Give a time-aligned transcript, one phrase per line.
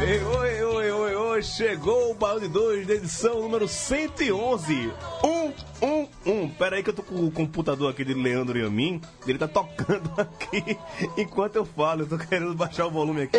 [0.00, 4.90] Ei, oi, oi, oi, oi, chegou o Baú de 2 da edição número 111.
[5.20, 6.54] 111.
[6.58, 8.98] Pera aí que eu tô com o computador aqui de Leandro e a mim.
[9.26, 10.78] Ele tá tocando aqui
[11.18, 12.00] enquanto eu falo.
[12.04, 13.36] Eu tô querendo baixar o volume aqui.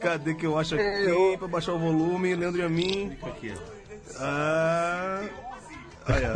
[0.00, 2.34] Cadê que eu acho aqui pra baixar o volume?
[2.34, 3.16] Leandro e a mim.
[4.18, 5.22] Ah.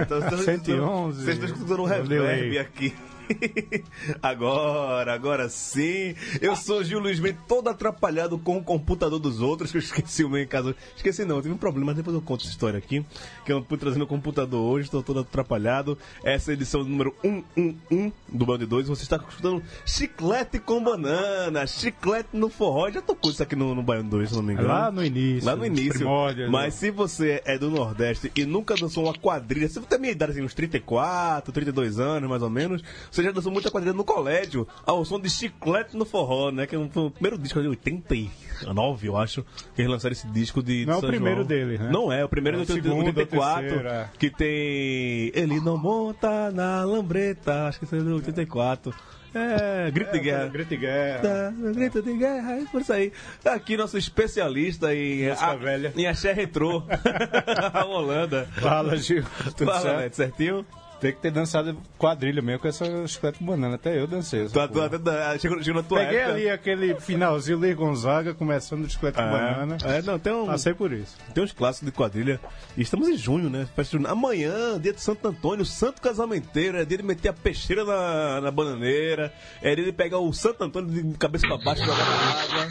[0.08, 1.24] Tô- 111.
[1.24, 2.94] Vocês estão escutando um reverb aqui.
[4.22, 6.14] Agora, agora sim.
[6.40, 10.24] Eu sou Gil Luiz Mendes, todo atrapalhado com o computador dos outros, que eu esqueci
[10.24, 10.74] o meu em casa.
[10.96, 13.04] Esqueci não, tive um problema, mas depois eu conto essa história aqui.
[13.44, 15.98] Que eu fui trazendo o computador hoje, estou todo atrapalhado.
[16.24, 18.88] Essa é a edição número 111 do Band 2.
[18.88, 22.90] Você está escutando Chiclete com Banana, Chiclete no Forró.
[22.90, 24.68] Já tocou isso aqui no, no Baiano 2, se não me engano.
[24.68, 25.46] Lá no início.
[25.46, 26.06] Lá no início.
[26.50, 30.00] Mas se você é do Nordeste e nunca dançou uma quadrilha, se você tem a
[30.00, 32.82] minha idade, assim, uns 34, 32 anos, mais ou menos,
[33.18, 36.66] você já dançou muita quadrilha no colégio, ao som de Chiclete no Forró, né?
[36.66, 39.42] Que foi o primeiro disco de 89, eu acho,
[39.74, 40.80] que eles lançaram esse disco de.
[40.80, 41.46] de Não é o São primeiro João.
[41.46, 41.90] dele, né?
[41.90, 44.10] Não é, o primeiro É é o de segundo, 84, o terceiro, é.
[44.16, 45.32] que tem.
[45.34, 48.94] Ele não monta na lambreta, acho que isso é do 84.
[49.34, 50.48] É, grito de guerra.
[50.48, 51.20] Grito de guerra.
[51.20, 53.12] Tá, grito de guerra, é por isso aí.
[53.44, 55.92] Aqui nosso especialista em, a, velha.
[55.96, 56.82] em axé retrô,
[57.74, 58.48] a Holanda.
[58.58, 59.24] Fala, Gil.
[59.56, 59.98] Tudo Fala, certo?
[59.98, 60.66] Neto, certinho?
[61.00, 63.76] Tem que ter dançado quadrilha mesmo com essa chiclete com banana.
[63.76, 64.46] Até eu dancei.
[64.46, 66.34] Tu, tu, tu, tu- chegou, chegou na tua Peguei época.
[66.34, 69.76] ali aquele finalzinho, Lir Gonzaga, começando o chiclete com É, banana.
[69.84, 71.16] é, não, tem, um, Passei por isso.
[71.32, 72.40] tem uns clássicos de quadrilha.
[72.76, 73.68] E estamos em junho, né?
[74.08, 76.78] Amanhã, dia de Santo Antônio, Santo Casamenteiro.
[76.78, 79.32] É dia de meter a peixeira na, na bananeira.
[79.62, 82.68] É dia de pegar o Santo Antônio de cabeça pra baixo jogar na água.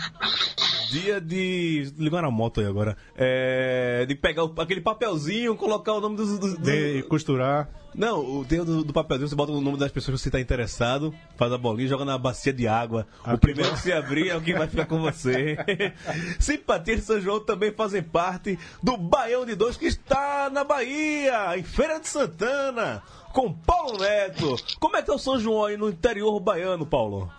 [0.92, 1.94] Dia de.
[1.98, 2.96] Ligaram a moto aí agora.
[3.16, 4.06] É.
[4.08, 6.38] De pegar o- aquele papelzinho, colocar o nome dos.
[6.40, 7.70] dos- De costurar.
[7.96, 10.40] Não, o termo do, do papelzinho, você bota o nome das pessoas que você está
[10.40, 13.08] interessado, faz a bolinha e joga na bacia de água.
[13.26, 15.58] o Ah, primeiro que se abrir é o que vai ficar com você.
[16.40, 21.58] Simpatia de São João também fazem parte do Baião de Dois que está na Bahia,
[21.58, 23.02] em Feira de Santana,
[23.34, 24.56] com Paulo Neto.
[24.80, 27.32] Como é que é o São João aí no interior baiano, Paulo?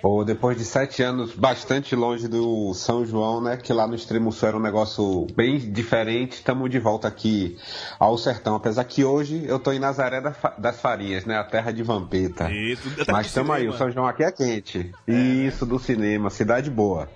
[0.00, 3.56] Ou depois de sete anos bastante longe do São João, né?
[3.56, 6.34] Que lá no extremo sul era um negócio bem diferente.
[6.34, 7.58] Estamos de volta aqui
[7.98, 8.54] ao sertão.
[8.54, 10.20] Apesar que hoje eu tô em Nazaré
[10.56, 11.36] das Farias, né?
[11.36, 12.48] A terra de Vampeta.
[12.52, 14.92] Isso, até Mas estamos aí, o São João aqui é quente.
[15.06, 17.08] Isso, do cinema, cidade boa.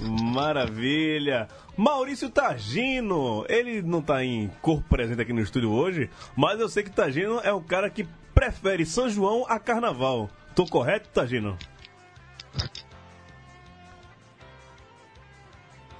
[0.00, 1.46] Maravilha!
[1.76, 6.82] Maurício Tagino, ele não tá em corpo presente aqui no estúdio hoje, mas eu sei
[6.82, 10.30] que Tagino é o cara que prefere São João a Carnaval.
[10.54, 11.56] Tô correto, Tagino?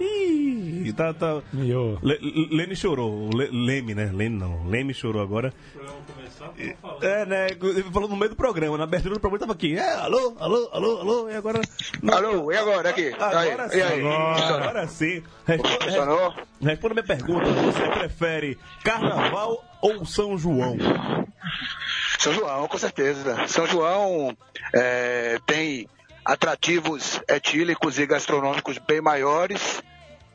[0.03, 1.43] Ih, tá, tá.
[1.53, 1.99] Miô.
[2.03, 3.29] Le- Le- Lene chorou.
[3.35, 4.11] Le- Leme, né?
[4.13, 4.67] Lene não.
[4.67, 5.53] Leme chorou agora.
[7.03, 7.49] É, né?
[7.51, 8.79] Ele falou no meio do programa.
[8.79, 9.77] Na abertura do programa tava aqui.
[9.77, 11.29] É, alô, alô, alô, alô.
[11.31, 11.61] E agora.
[12.11, 12.89] Alô, e agora?
[12.89, 13.13] Aqui.
[13.19, 13.77] Agora aí, sim.
[13.79, 14.01] e aí?
[14.01, 15.23] Agora, agora sim.
[15.47, 16.35] Responda, Funcionou?
[16.63, 17.47] responda minha pergunta.
[17.47, 20.79] Você prefere Carnaval ou São João?
[22.19, 23.47] São João, com certeza.
[23.49, 24.35] São João
[24.75, 25.87] é, tem
[26.31, 29.83] atrativos etílicos e gastronômicos bem maiores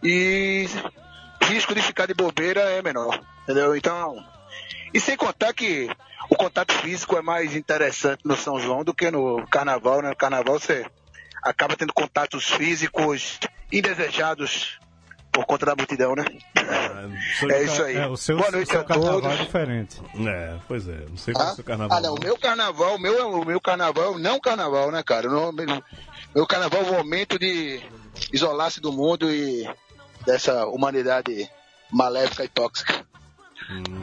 [0.04, 0.68] e
[1.42, 3.74] risco de ficar de bobeira é menor, entendeu?
[3.78, 4.22] Então,
[4.94, 5.90] e sem contar que
[6.30, 10.10] o contato físico é mais interessante no São João do que no Carnaval, né?
[10.10, 10.86] No Carnaval você
[11.42, 13.40] acaba tendo contatos físicos
[13.72, 14.78] indesejados
[15.36, 16.26] por conta da multidão, né?
[16.56, 17.98] É de isso aí.
[17.98, 19.38] É, o seu, Boa noite seu carnaval todos.
[19.40, 20.02] é diferente.
[20.28, 21.06] É, pois é.
[21.10, 21.98] Não sei qual é Ah, o seu carnaval.
[21.98, 25.04] ah, não, o meu carnaval, o meu, é o meu carnaval é não carnaval, né,
[25.04, 25.28] cara?
[25.30, 25.84] O meu,
[26.34, 27.82] meu carnaval é o momento de
[28.32, 29.70] isolar-se do mundo e
[30.26, 31.50] dessa humanidade
[31.92, 33.06] maléfica e tóxica.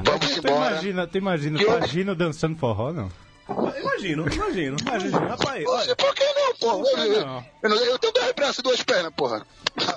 [0.05, 0.71] Vamos Tu embora.
[0.73, 3.11] imagina, tu imagina, Que eu- Tagino dançando forró, não?
[3.81, 5.19] Imagino, imagino, imagino.
[5.19, 5.97] Rapaz, Poxa, olha.
[5.97, 7.01] por que não, porra?
[7.07, 7.77] Eu, não.
[7.77, 9.47] eu, eu tenho dois braços e duas pernas, porra.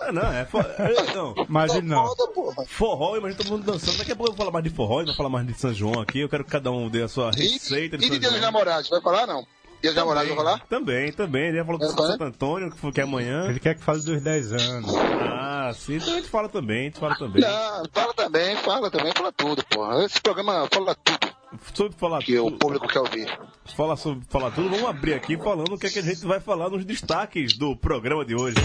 [0.01, 0.45] Ah, Não, é.
[0.45, 1.33] fo- é, Não.
[1.49, 2.15] Imagina não.
[2.15, 2.65] Foda.
[2.67, 3.97] Forró, imagina todo mundo dançando.
[3.97, 5.73] Daqui a pouco eu vou falar mais de forró e vai falar mais de São
[5.73, 6.19] João aqui.
[6.19, 8.31] Eu quero que cada um dê a sua E, receita e de de São Dia
[8.31, 8.41] dos.
[8.41, 9.41] Namorados, vai falar não?
[9.81, 10.59] Dia dos Namorados vai falar?
[10.67, 11.47] Também, também.
[11.49, 11.87] Ele já falou do?
[11.89, 13.49] Santo Antônio, que que é amanhã.
[13.49, 14.95] Ele quer que fale dos 10 anos.
[14.95, 15.95] Ah, sim.
[15.95, 17.41] Então a gente fala também, a gente fala também.
[17.41, 20.03] Não, fala também, fala também, fala tudo, porra.
[20.05, 21.34] Esse programa fala tudo
[21.73, 23.39] Sobre falar que o tudo, público quer ouvir.
[23.75, 26.39] falar sobre falar tudo, vamos abrir aqui falando o que, é que a gente vai
[26.39, 28.55] falar nos destaques do programa de hoje.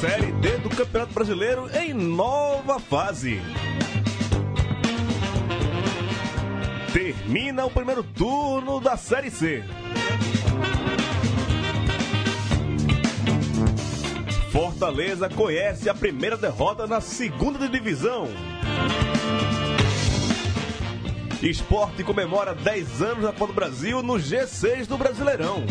[0.00, 3.40] Série D do Campeonato Brasileiro em nova fase.
[6.92, 9.64] Termina o primeiro turno da Série C.
[14.58, 18.26] Fortaleza conhece a primeira derrota na segunda divisão.
[21.40, 25.64] Esporte comemora 10 anos da Copa do Brasil no G6 do Brasileirão.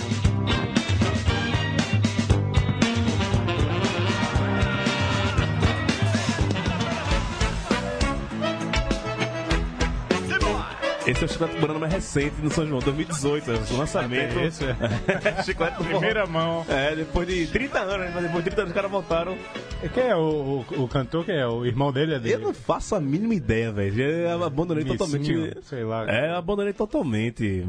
[11.22, 14.40] É o Chiclete Banana mais recente no São João, 2018, é o lançamento.
[14.40, 14.76] Esse é.
[15.44, 15.86] Chiclete do.
[15.86, 16.64] Primeira mão.
[16.70, 19.38] É, depois de 30 anos, mas depois de 30 anos os caras voltaram.
[19.94, 21.26] Quem é o, o, o cantor?
[21.26, 21.48] Quem é?
[21.48, 22.36] O irmão dele é dele?
[22.36, 24.00] Eu não faço a mínima ideia, velho.
[24.00, 25.66] Eu abandonei Vicinho, totalmente.
[25.66, 26.06] sei lá.
[26.08, 27.66] É, abandonei totalmente.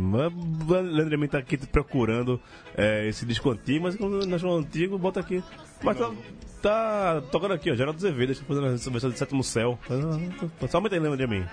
[0.68, 2.38] Leandro tá aqui procurando
[2.76, 5.42] é, esse disco antigo, mas quando nós chamamos antigo, bota aqui.
[5.82, 6.10] Mas tá,
[6.60, 7.74] tá tocando aqui, ó.
[7.74, 9.78] Geraldo Azevedo, tá fazendo essa versão de Sétimo Céu.
[10.68, 11.46] Só aumenta aí, Leandro de mim.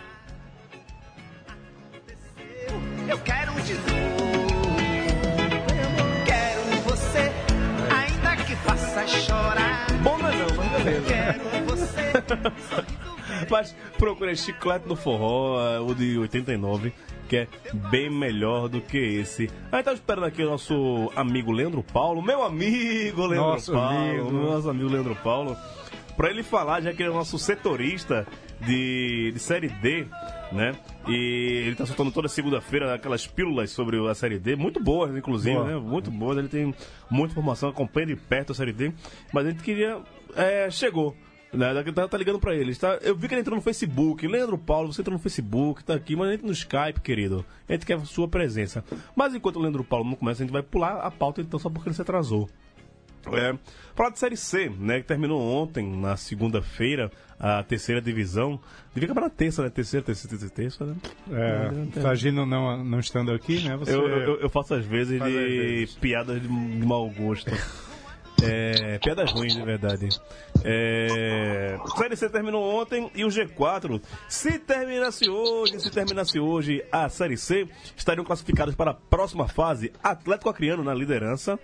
[3.08, 3.86] Eu quero de novo.
[6.26, 7.32] Quero você,
[7.94, 9.88] ainda que faça chorar.
[10.04, 11.06] Bom não é não, mas beleza.
[11.08, 12.12] Quero você.
[13.50, 16.94] Mas procurei Chiclete do Forró, o de 89,
[17.28, 19.50] que é bem melhor do que esse.
[19.72, 24.32] Aí tá esperando aqui o nosso amigo Leandro Paulo, meu amigo Leandro Nosso Paulo, amigo.
[24.32, 25.56] nosso amigo Leandro Paulo,
[26.16, 28.26] pra ele falar, já que ele é o nosso setorista
[28.62, 30.06] de, de Série D,
[30.52, 30.74] né?
[31.08, 35.56] E ele tá soltando toda segunda-feira aquelas pílulas sobre a Série D, muito boas, inclusive,
[35.56, 35.68] Boa.
[35.68, 35.76] né?
[35.76, 36.74] Muito boas, ele tem
[37.10, 38.92] muita informação, acompanha de perto a Série D,
[39.34, 40.00] mas a gente queria...
[40.36, 41.16] É, chegou.
[41.54, 43.00] Né, daqui tá, tá ligando pra eles, tá?
[43.02, 44.28] Eu vi que ele entrou no Facebook.
[44.28, 47.46] Leandro Paulo, você entrou no Facebook, tá aqui, mas entra no Skype, querido.
[47.70, 48.84] A gente quer a sua presença.
[49.16, 51.70] Mas enquanto o Leandro Paulo não começa, a gente vai pular a pauta, então, só
[51.70, 52.50] porque ele se atrasou.
[53.34, 53.56] É,
[53.96, 55.00] falar de Série C, né?
[55.00, 58.60] Que terminou ontem, na segunda-feira, a terceira divisão.
[58.94, 59.70] Devia acabar na terça, né?
[59.70, 60.96] Terceira, terceira, terceira, terça, né?
[61.32, 63.76] É, Tagino não, não estando aqui, né?
[63.78, 63.94] Você...
[63.94, 65.96] Eu, eu, eu faço às vezes Faz de às vezes.
[65.96, 67.52] piadas de, de mau gosto.
[68.44, 70.10] É, piadas ruins, de verdade.
[70.64, 77.08] É, Série C terminou ontem e o G4, se terminasse hoje, se terminasse hoje a
[77.08, 81.58] Série C, estariam classificados para a próxima fase Atlético Acreano na liderança.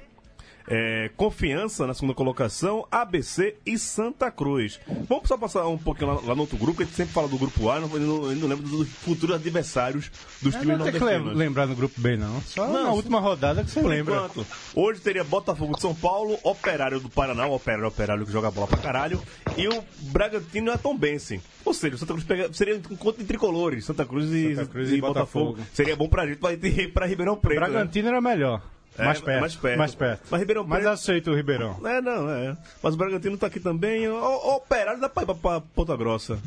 [0.67, 4.79] É, Confiança na segunda colocação, ABC e Santa Cruz.
[5.07, 7.27] Vamos só passar um pouquinho lá, lá no outro grupo, que a gente sempre fala
[7.27, 10.11] do grupo A, não, eu não, eu não lembro dos futuros adversários
[10.41, 11.03] dos É, times não tem que
[11.33, 12.41] lembrar no grupo bem, não.
[12.41, 14.15] Só Não, na última rodada que você lembra.
[14.15, 18.49] enquanto, hoje teria Botafogo de São Paulo, Operário do Paraná, o Operário, Operário que joga
[18.51, 19.21] bola pra caralho,
[19.57, 21.41] e o Bragantino e a Tombense.
[21.63, 24.71] Ou seja, o Santa Cruz pega, seria um encontro de tricolores, Santa Cruz e, Santa
[24.71, 25.45] Cruz e e Botafogo.
[25.51, 25.69] Botafogo.
[25.73, 27.59] Seria bom pra gente pra ir pra Ribeirão Preto.
[27.59, 27.67] né?
[27.67, 28.61] Bragantino era melhor.
[29.01, 29.77] É, mais, perto, mais perto.
[29.77, 30.21] mais perto.
[30.29, 31.79] Mas Ribeirão Preto- aceito o Ribeirão.
[31.87, 32.57] É, não, é.
[32.81, 34.07] Mas o Bragantino tá aqui também.
[34.07, 36.39] O, o Operário dá pra ir pra, pra Ponta Grossa.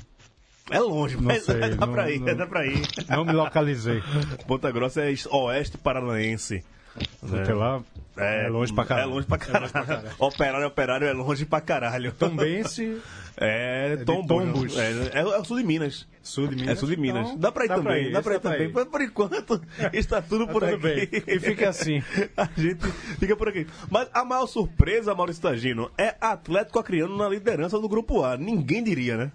[0.71, 2.81] É longe, Não mas sei, dá não- pra ir, não- dá pra ir.
[3.09, 4.03] Não me localizei.
[4.47, 6.65] Ponta Grossa é oeste paranaense.
[7.21, 7.83] Porque lá
[8.17, 9.11] é, longe pra caralho.
[9.11, 10.11] É longe pra caralho.
[10.19, 12.13] Operário, operário é longe pra caralho.
[12.13, 13.01] Tombense,
[13.37, 14.77] É, de Tombos.
[14.77, 16.07] É, é, é o sul de Minas.
[16.23, 16.71] sul de Minas.
[16.71, 17.27] É sul de Minas.
[17.31, 18.69] Então, dá pra ir dá pra também, ir, dá pra ir dá pra também.
[18.69, 18.73] ir.
[18.73, 20.77] Mas por enquanto, está tudo por Tá aqui.
[20.77, 21.09] tudo bem.
[21.27, 22.01] E fica assim.
[22.37, 22.87] A gente
[23.19, 23.67] fica por aqui.
[23.91, 28.37] Mas a maior surpresa, Maurício Tagino, é Atlético Acreano na liderança do Grupo A.
[28.37, 29.33] Ninguém diria, né?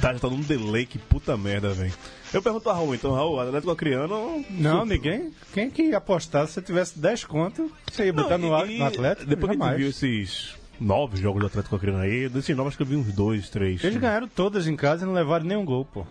[0.00, 1.92] Tá, já tá num delay, que puta merda, velho.
[2.32, 4.44] Eu pergunto a Raul, então, Raul, Atlético Acreano...
[4.50, 5.32] Não, ninguém.
[5.52, 8.78] Quem que ia apostar se você tivesse 10 conto, você ia botar Não, no, e-
[8.78, 9.26] no Atlético?
[9.28, 9.72] Depois que Jamais.
[9.72, 12.96] gente viu esses nove jogos do Atlético Acreano aí, desses nove acho que eu vi
[12.96, 13.82] uns dois, três.
[13.82, 16.06] Eles ganharam todas em casa e não levaram nenhum gol, pô.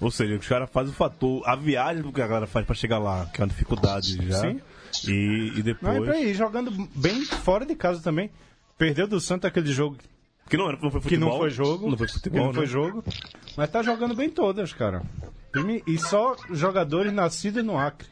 [0.00, 2.74] Ou seja, os caras fazem o fator, a viagem do que a galera faz pra
[2.74, 4.40] chegar lá, que é uma dificuldade já.
[4.40, 4.60] Sim.
[5.06, 5.96] E, e Não, depois.
[5.96, 8.30] é pra ir, jogando bem fora de casa também.
[8.78, 9.98] Perdeu do Santos aquele jogo
[10.50, 11.30] que não, era- não foi que futebol.
[11.30, 11.90] não foi jogo.
[11.90, 12.46] Não foi que futebol.
[12.46, 12.68] não foi né?
[12.70, 13.04] jogo.
[13.56, 15.02] Mas tá jogando bem todas, cara.
[15.86, 18.06] E só jogadores nascidos no Acre.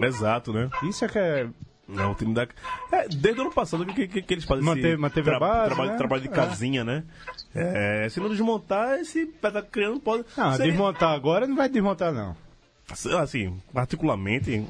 [0.00, 0.70] Exato, né?
[0.84, 1.48] Isso é que é
[1.90, 2.46] É um time da.
[2.92, 5.66] É, desde o ano passado que, que, que eles fazem Manteve- esse manteve a base,
[5.68, 5.96] trabalho, né?
[5.96, 6.30] trabalho de É.
[6.30, 7.02] casinha, né?
[7.54, 10.22] É, se não desmontar, esse pé tá criando pode.
[10.36, 12.36] Não, seria- desmontar agora não vai desmontar, não.
[13.20, 14.66] Assim, particularmente,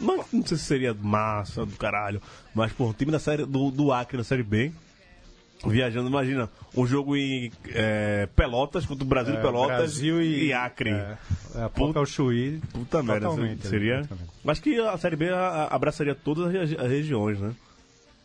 [0.00, 2.20] não, não sei se seria massa do caralho,
[2.54, 4.72] mas por um time da série do, do Acre na série B.
[5.66, 10.90] Viajando, imagina, um jogo em é, Pelotas contra o Brasil É, Pelotas Brasil e, Acre.
[10.90, 11.16] É,
[11.56, 12.60] é, a é o Chuí.
[12.72, 13.98] Puta merda, Totalmente, seria.
[14.00, 14.30] exatamente.
[14.46, 17.52] Acho que a Série B a- a- abraçaria todas as, regi- as regiões, né?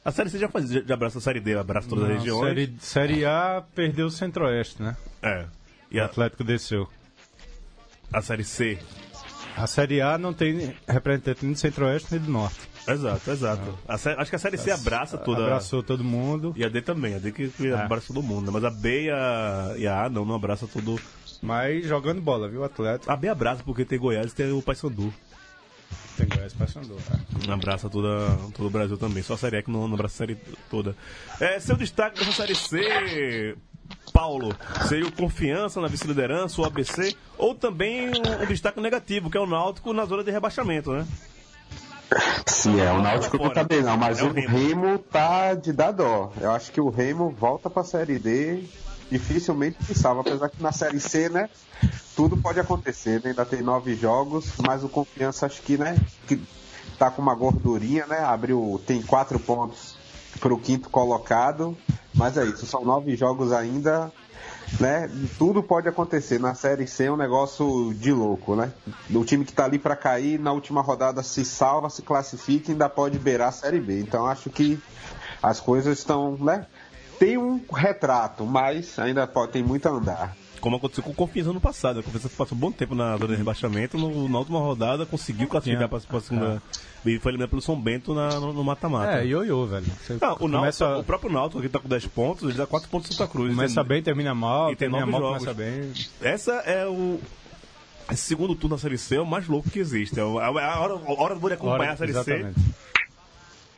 [0.05, 2.47] A Série C já faz, já abraça a Série D, abraça todas as Não, regiões.
[2.49, 4.95] série, série A perdeu o Centro-Oeste, né?
[5.21, 5.45] É.
[5.89, 6.87] E O a, Atlético desceu.
[8.11, 8.77] a Série C.
[9.57, 12.59] A Série A não tem representante nem do Centro-Oeste nem do Norte.
[12.87, 13.79] Exato, exato.
[13.87, 15.43] A sé- acho que a Série C abraça toda.
[15.43, 18.51] Abraçou todo mundo, E a D também, a D que, que abraça todo mundo, né?
[18.51, 20.99] Mas a B e a, e a A não, não abraça todo.
[21.41, 22.63] mas jogando bola, viu?
[22.63, 25.13] Atlético A B abraça porque tem Goiás e tem o Paysandu.
[26.17, 26.95] tem Goiás passando.
[27.07, 27.53] Tá?
[27.53, 29.23] Abraça toda, todo o Brasil também.
[29.23, 30.35] Só a Série E que não, não abraça a série
[30.69, 30.95] toda.
[31.39, 33.55] É, seu destaque dessa Série C,
[34.11, 34.53] Paulo,
[34.87, 39.39] seria o Confiança na vice-liderança, o ABC, ou também um, um destaque negativo, que é
[39.39, 41.07] o Náutico na zona de rebaixamento, né?
[42.45, 44.57] Sim, é, o Náutico não tá bem não, mas É o o Remo.
[44.57, 46.31] Remo tá de dar dó.
[46.39, 48.63] Eu acho que o Remo volta pra Série D,
[49.09, 51.49] dificilmente pensava, apesar que na Série C, né,
[52.15, 53.29] tudo pode acontecer, né?
[53.31, 56.41] ainda tem nove jogos, mas o Confiança acho que, né, que
[56.97, 59.95] tá com uma gordurinha, né, abriu, tem quatro pontos
[60.39, 61.77] pro quinto colocado,
[62.13, 64.11] mas é isso, são nove jogos ainda,
[64.79, 65.09] né?
[65.37, 66.39] Tudo pode acontecer.
[66.39, 68.71] Na Série C é um negócio de louco, né?
[69.13, 72.73] O time que tá ali para cair, na última rodada se salva, se classifica e
[72.73, 73.99] ainda pode beirar a Série B.
[73.99, 74.79] Então acho que
[75.41, 76.65] as coisas estão, né?
[77.19, 80.42] Tem um retrato, mas ainda pode, tem muito a andar.
[80.63, 81.99] Como aconteceu com o Confiança no passado.
[81.99, 85.45] A Confiança passou um bom tempo na zona de rebaixamento, no- na última rodada conseguiu
[85.49, 86.63] classificar para a segunda.
[87.05, 89.19] E foi eliminado pelo São Bento na- no mata-mata.
[89.21, 89.83] É, ioiô, velho.
[89.85, 92.65] Você Ah, o, Náutico, começa, o próprio Náutico, que tá com 10 pontos, ele dá
[92.65, 93.53] 4 pontos Santa Cruz.
[93.53, 95.39] começa Tem- bem, termina mal, E termina mal, jogos.
[95.39, 95.91] começa bem.
[96.21, 97.19] Essa é o.
[98.09, 100.17] Esse segundo turno da Série C é o mais louco que existe.
[100.17, 102.53] É o- a hora, a hora de acompanhar Ora, a Série C.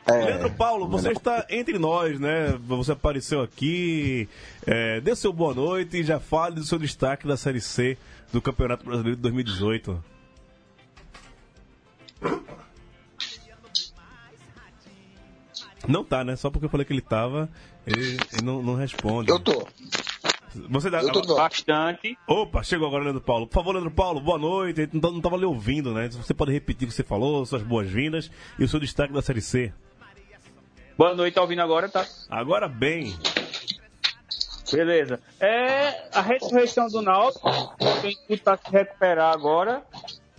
[0.06, 2.56] É, Leandro Paulo, você está entre nós, né?
[2.68, 4.28] Você apareceu aqui,
[4.64, 7.98] é, dê seu boa noite e já fale do seu destaque da Série C
[8.32, 10.04] do Campeonato Brasileiro de 2018.
[15.88, 16.36] Não tá, né?
[16.36, 17.48] Só porque eu falei que ele tava,
[17.84, 19.30] ele, ele não, não responde.
[19.30, 19.66] Eu tô.
[20.70, 21.34] Você dá, Eu tô.
[21.34, 22.16] Bastante.
[22.26, 23.46] Opa, chegou agora, Leandro Paulo.
[23.46, 24.82] Por favor, Leandro Paulo, boa noite.
[24.82, 26.08] Ele não, não tava lhe ouvindo, né?
[26.08, 29.40] Você pode repetir o que você falou, suas boas-vindas e o seu destaque da Série
[29.40, 29.72] C.
[30.96, 31.88] Boa noite, tá ouvindo agora?
[31.88, 32.06] Tá.
[32.30, 33.14] Agora bem.
[34.72, 35.20] Beleza.
[35.38, 37.50] É a ressurreição do Náutico.
[38.00, 39.82] Tem tudo pra se recuperar agora.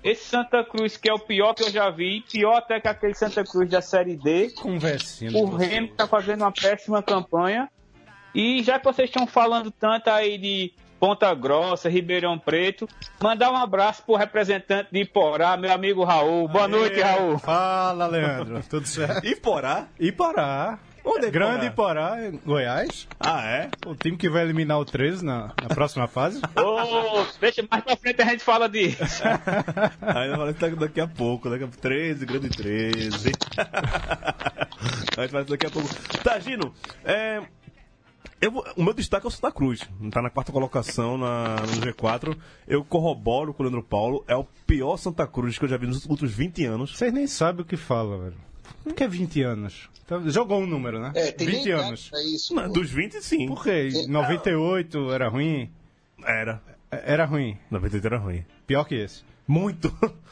[0.04, 3.14] Esse Santa Cruz, que é o pior que eu já vi, pior até que aquele
[3.14, 4.50] Santa Cruz da Série D.
[4.52, 5.32] Conversinha.
[5.38, 7.70] O Remo tá fazendo uma péssima campanha.
[8.34, 12.88] E já que vocês estão falando tanto aí de Ponta Grossa, Ribeirão Preto,
[13.22, 16.48] mandar um abraço pro representante de Iporá, meu amigo Raul.
[16.48, 17.38] Boa noite, Raul.
[17.38, 18.62] Fala, Leandro.
[18.68, 19.25] Tudo certo?
[19.27, 19.88] E Porá?
[20.00, 20.80] Iporá.
[21.04, 22.16] Onde é Grande Iporá?
[22.20, 23.08] Iporá, em Goiás.
[23.20, 23.70] Ah, é?
[23.86, 26.42] O time que vai eliminar o 13 na, na próxima fase.
[26.58, 29.24] Ô, deixa mais pra frente a gente fala disso.
[30.01, 33.32] Aí eu falei que tá daqui a pouco, daqui a 13, grande 13.
[35.18, 35.88] a gente faz daqui a pouco.
[36.24, 36.74] Tagino,
[37.06, 37.42] é.
[38.39, 39.81] Eu o meu destaque é o Santa Cruz.
[40.12, 42.38] Tá na quarta colocação na, no G4.
[42.67, 44.24] Eu corroboro com o Leandro Paulo.
[44.27, 46.98] É o pior Santa Cruz que eu já vi nos últimos 20 anos.
[46.98, 48.36] Vocês nem sabem o que fala, velho.
[48.84, 49.89] Por que 20 anos?
[50.05, 51.12] Então, jogou um número, né?
[51.15, 52.12] É, tem 20 nem anos.
[52.13, 52.55] É isso.
[52.55, 53.48] Não, Dos 20, sim.
[53.48, 53.89] Por quê?
[53.89, 55.69] Em 98 era ruim?
[56.24, 56.62] Era.
[56.89, 57.57] Era ruim.
[57.69, 58.46] 98 era ruim.
[58.65, 59.24] Pior que esse.
[59.48, 59.92] Muito.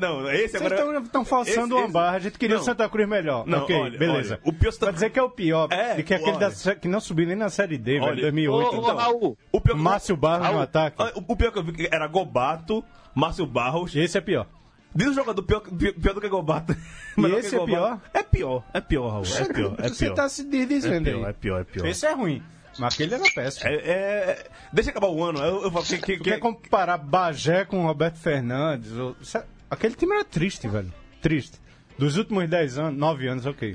[0.00, 0.98] Não, esse Vocês agora.
[1.00, 2.16] estão forçando esse- uma esse- barra.
[2.16, 2.62] A gente queria Não.
[2.62, 3.46] o Santa Cruz melhor.
[3.46, 4.34] Não, ok, olha, beleza.
[4.34, 6.50] olha, o pior Santa Pra dizer que é o pior, É, que aquele olha.
[6.50, 8.76] da que não subiu nem na Série D, Olha, velho, 2008.
[8.76, 11.00] Ô, ô, Raul, O pior que- Márcio Barros no o- ataque.
[11.14, 12.84] O, o pior que eu vi que era Gobato,
[13.14, 13.94] Márcio Barros.
[13.94, 14.46] Esse é pior.
[14.94, 16.74] Diz o jogador pior, pior, do que Gobato.
[17.16, 17.66] Melhor esse é Gobato.
[17.72, 18.00] pior?
[18.14, 19.24] É pior, é pior, Raul.
[19.24, 20.14] É pior, é Você pior.
[20.14, 21.86] tá se É dizendo pior, é pior, é pior.
[21.86, 22.42] Esse é ruim.
[22.78, 23.68] Mas aquele era péssimo.
[23.68, 25.38] É, é- Deixa acabar o ano.
[25.40, 28.92] Eu, eu falo que, que, Tu que- quer comparar Bagé com Roberto Fernandes?
[28.92, 30.92] ou- é- Aquele time era triste, velho.
[31.20, 31.58] Triste.
[31.98, 33.74] Dos últimos 10 anos, 9 anos, ok.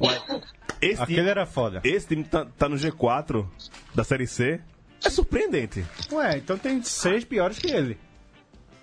[0.82, 1.82] esse, Aquele time, era foda.
[1.84, 3.48] esse time tá, tá no G4
[3.96, 4.62] da Série C.
[5.04, 5.84] É surpreendente.
[6.12, 7.98] Ué, então tem seis piores que ele.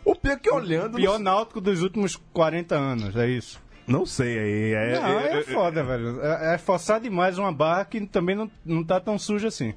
[0.04, 0.96] O pior é que olhando.
[0.96, 3.60] Pior náutico dos últimos 40 anos, é isso.
[3.86, 4.72] Não sei aí.
[4.74, 6.20] É, Não, é- é é- foda, velho.
[6.20, 9.72] É, é forçar demais uma barra que também não, não tá tão suja assim.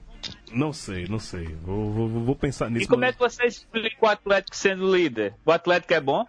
[0.54, 1.46] Não sei, não sei.
[1.64, 2.86] Vou, vou, vou pensar nisso.
[2.86, 5.34] e como é que você explica o Atlético sendo líder?
[5.46, 6.26] O Atlético é bom?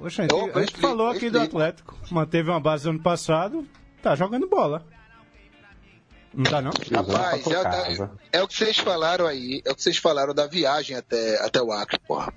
[0.00, 1.40] Oxente, Eu- eu a gente falou aqui do.
[1.40, 1.96] Atlético.
[2.10, 3.66] Manteve uma base ano passado,
[4.02, 4.84] tá jogando bola.
[6.34, 6.70] Não tá, não?
[6.92, 10.96] Rapaz, é, é o que vocês falaram aí, é o que vocês falaram da viagem
[10.96, 12.32] até, até o Acre, porra.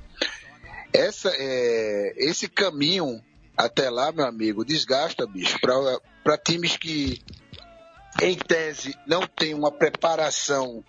[0.94, 3.22] Essa, é, esse caminho
[3.58, 5.74] até lá, meu amigo, desgasta, bicho, pra,
[6.24, 7.22] pra times que,
[8.22, 10.84] em tese, não tem uma preparação,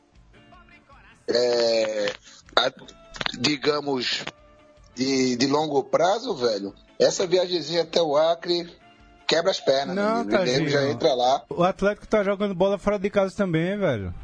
[1.29, 2.13] é,
[2.57, 2.73] a-
[3.39, 4.25] digamos,
[4.95, 6.75] de, de longo prazo, velho.
[6.99, 8.73] Essa viagemzinha até o Acre
[9.27, 10.37] quebra as pernas, Não, meu amigo.
[10.37, 10.69] O nego tadinho.
[10.71, 11.45] já entra lá.
[11.51, 14.15] O Atlético tá jogando bola fora de casa também, velho.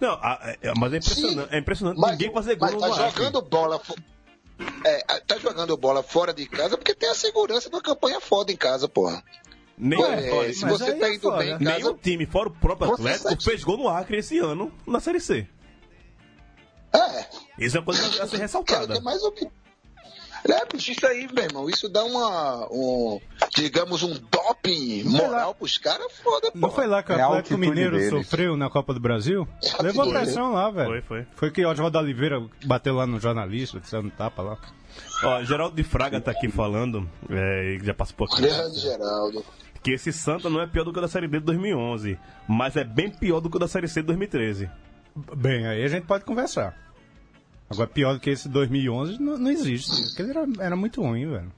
[0.00, 1.48] Não, a- é- mas é impressionante.
[1.48, 1.56] Sim.
[1.56, 3.22] É impressionante Mas, ninguém fazer gol mas no tá Acre.
[3.24, 3.78] jogando bola.
[3.78, 3.94] fo-
[4.84, 8.52] É, tá jogando bola fora de casa porque tem a segurança de uma campanha foda
[8.52, 9.22] em casa, porra.
[9.76, 11.38] Nenhum, É, olha, se você tá é indo foda.
[11.38, 11.78] bem em casa.
[11.78, 15.00] nenhum time, fora o próprio Você Atlético, sabe- fez gol no Acre esse ano na
[15.00, 15.46] Série C.
[16.94, 17.26] É,
[17.58, 19.00] Isso é uma coisa a ser ressaltada.
[19.00, 19.52] mais opinião.
[20.46, 21.70] É, bicho, isso aí, meu irmão.
[21.70, 22.68] Isso dá uma.
[22.70, 23.18] Um,
[23.56, 26.58] digamos, um doping moral pros caras foda, pô.
[26.58, 28.10] Não foi lá que o É Atlético altitude Mineiro deles.
[28.10, 29.48] sofreu na Copa do Brasil?
[29.80, 30.12] Levou Foi.
[30.12, 30.88] pressão lá, velho.
[30.90, 31.26] Foi, foi.
[31.34, 34.58] Foi que o Oswaldo Oliveira bateu lá no jornalista, dando tapa lá.
[35.24, 39.42] Ó, Geraldo de Fraga tá aqui falando, é, e já passou por aqui, Grande Geraldo.
[39.84, 42.74] Que esse Santa não é pior do que o da Série D de 2011, mas
[42.74, 44.70] é bem pior do que o da Série C de 2013.
[45.36, 46.74] Bem, aí a gente pode conversar.
[47.68, 50.12] Agora, pior do que esse 2011 não, não existe.
[50.12, 51.52] Aquele era, era muito ruim, velho.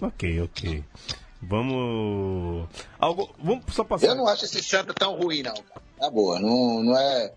[0.00, 0.84] Ok, ok.
[1.40, 2.68] Vamos.
[2.98, 3.30] Algo...
[3.42, 4.08] Vamos só passar.
[4.08, 5.54] Eu não acho esse Santa tão ruim, não.
[5.98, 6.38] Tá boa.
[6.40, 7.32] Não, não é.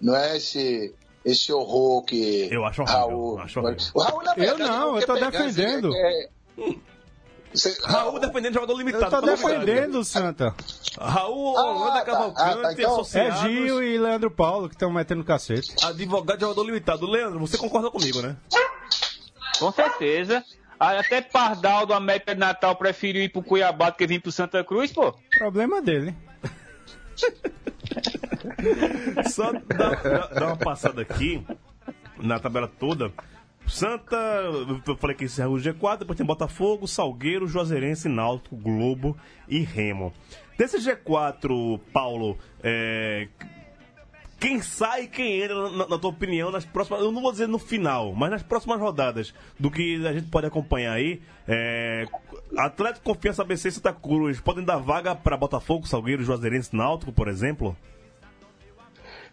[0.00, 0.94] Não é esse.
[1.24, 2.48] Esse horror que.
[2.50, 3.38] Eu acho horrível, Raul.
[3.40, 3.84] acho horrível.
[3.94, 5.92] O Raul, na Eu verdade, não, eu tô pegar, defendendo.
[5.94, 6.28] é-
[7.56, 9.10] Você- Raul defendendo jogador limitado.
[9.10, 10.54] Tá defendendo o Santa.
[10.98, 12.04] Raul, Ah, Holanda tá.
[12.04, 15.74] Cavalcante, Ah, tá, então- É Gil e Leandro Paulo que estão metendo cacete.
[15.84, 17.06] advogado de jogador limitado.
[17.06, 18.36] Leandro, você concorda comigo, né?
[19.58, 20.44] Com certeza.
[20.78, 24.30] Aí Até Pardal do América de Natal preferiu ir pro Cuiabá do que vir pro
[24.30, 25.14] Santa Cruz, pô.
[25.38, 26.14] Problema dele.
[29.30, 31.44] Só dar, dar- dar uma passada aqui
[32.18, 33.10] na tabela toda.
[33.68, 34.16] Santa,
[34.86, 39.16] eu falei que encerra o G4, depois tem Botafogo, Salgueiro, Juazeirense, Náutico, Globo
[39.48, 40.12] e Remo.
[40.56, 43.28] Desse G4, Paulo, é,
[44.38, 47.00] quem sai e quem entra, na, na tua opinião, nas próximas.
[47.02, 50.46] Eu não vou dizer no final, mas nas próximas rodadas, do que a gente pode
[50.46, 51.20] acompanhar aí.
[51.48, 52.06] É,
[52.56, 57.28] Atlético Confiança ABC e Santa Cruz podem dar vaga para Botafogo, Salgueiro, Juazeirense, Náutico, por
[57.28, 57.76] exemplo?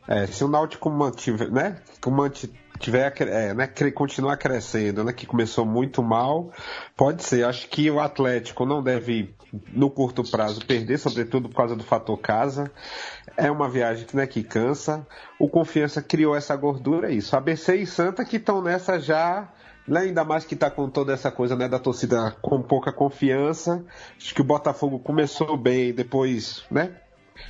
[0.08, 2.52] É, se o Náutico mantiver, né, que manti-
[2.84, 6.52] tiver, é, né, continuar crescendo, né, que começou muito mal,
[6.98, 7.46] pode ser.
[7.46, 9.34] Acho que o Atlético não deve,
[9.72, 12.70] no curto prazo, perder, sobretudo por causa do fator casa.
[13.38, 15.08] É uma viagem que, né, que cansa.
[15.40, 17.36] O Confiança criou essa gordura, é isso.
[17.36, 19.50] ABC e Santa que estão nessa já
[19.88, 23.84] né, ainda mais que tá com toda essa coisa né, da torcida com pouca confiança.
[24.18, 26.98] Acho que o Botafogo começou bem, depois, né?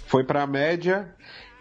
[0.05, 1.13] Foi pra média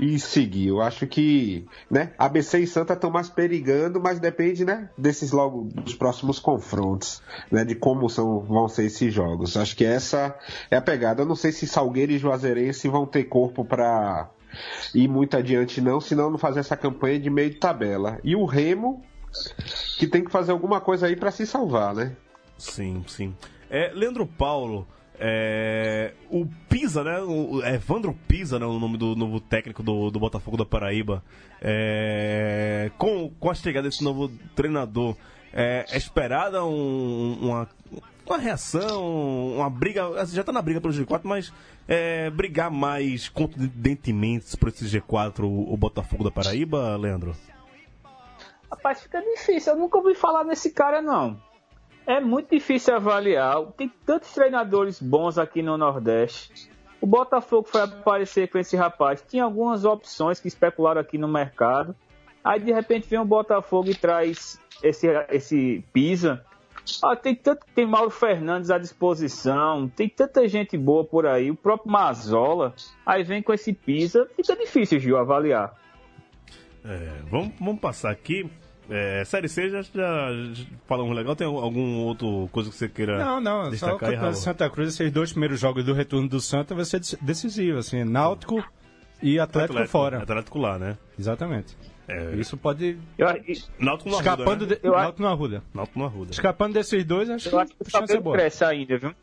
[0.02, 0.82] e seguiu.
[0.82, 2.12] Acho que, né?
[2.18, 4.90] ABC e Santa estão mais perigando, mas depende, né?
[4.98, 7.64] Desses logo dos próximos confrontos, né?
[7.64, 9.56] De como são, vão ser esses jogos.
[9.56, 10.36] Acho que essa
[10.68, 11.22] é a pegada.
[11.22, 14.28] Eu não sei se Salgueiro e Juazeirense vão ter corpo pra
[14.92, 18.18] ir muito adiante, não, senão não fazer essa campanha de meio de tabela.
[18.24, 19.04] E o Remo,
[19.98, 22.16] que tem que fazer alguma coisa aí pra se salvar, né?
[22.58, 23.36] Sim, sim.
[23.70, 24.84] É, Leandro Paulo,
[25.18, 27.20] é, o Pisa, né?
[27.20, 28.66] O Evandro Pisa, né?
[28.66, 31.22] O nome do novo técnico do, do Botafogo da Paraíba.
[31.60, 35.16] É, com, com a chegada desse novo treinador,
[35.52, 37.68] é, é esperada um- uma,
[38.26, 40.20] uma reação, uma briga.
[40.20, 41.52] assim, Já tá na briga pelo G4, mas
[41.86, 47.36] é, brigar mais contundentemente por esse G4 o, o Botafogo da Paraíba, Leandro?
[48.70, 49.74] Rapaz, fica difícil.
[49.74, 51.38] Eu nunca ouvi falar nesse cara, não.
[52.06, 53.64] É muito difícil avaliar.
[53.76, 56.70] Tem tantos treinadores bons aqui no Nordeste.
[57.00, 59.24] O Botafogo foi aparecer com esse rapaz.
[59.26, 61.94] Tinha algumas opções que especularam aqui no mercado.
[62.44, 66.44] Aí de repente vem o Botafogo e traz esse, esse Pisa.
[67.02, 71.54] Ah, tem tanto tem Mauro Fernandes à disposição, tem tanta gente boa por aí, o
[71.54, 72.74] próprio Mazola.
[73.06, 75.74] Aí vem com esse Pisa, fica difícil, Gil, avaliar.
[76.84, 78.50] É, vamos, vamos passar aqui.
[78.90, 79.90] É, série C já, já,
[80.52, 81.34] já falamos legal.
[81.36, 84.32] Tem algum outro coisa que você queira Não, não, só o destacar Campeonato Raul?
[84.32, 87.78] de Santa Cruz, esses dois primeiros jogos do retorno do Santa vai ser dec- decisivo,
[87.78, 88.62] assim, Náutico
[89.22, 90.18] e Atlético, fora.
[90.22, 90.98] Atlético lá, né?
[91.18, 91.76] Exatamente.
[92.08, 93.28] É, Isso pode Eu,
[93.78, 94.74] Náutico no escapando Arruda, né?
[94.74, 95.62] de, Eu acho- Náutico no Arruda.
[95.72, 96.30] Náutico no Arruda.
[96.32, 98.36] Escapando desses dois, acho eu acho que a o chance é boa.
[98.36, 99.14] cresce ainda, viu?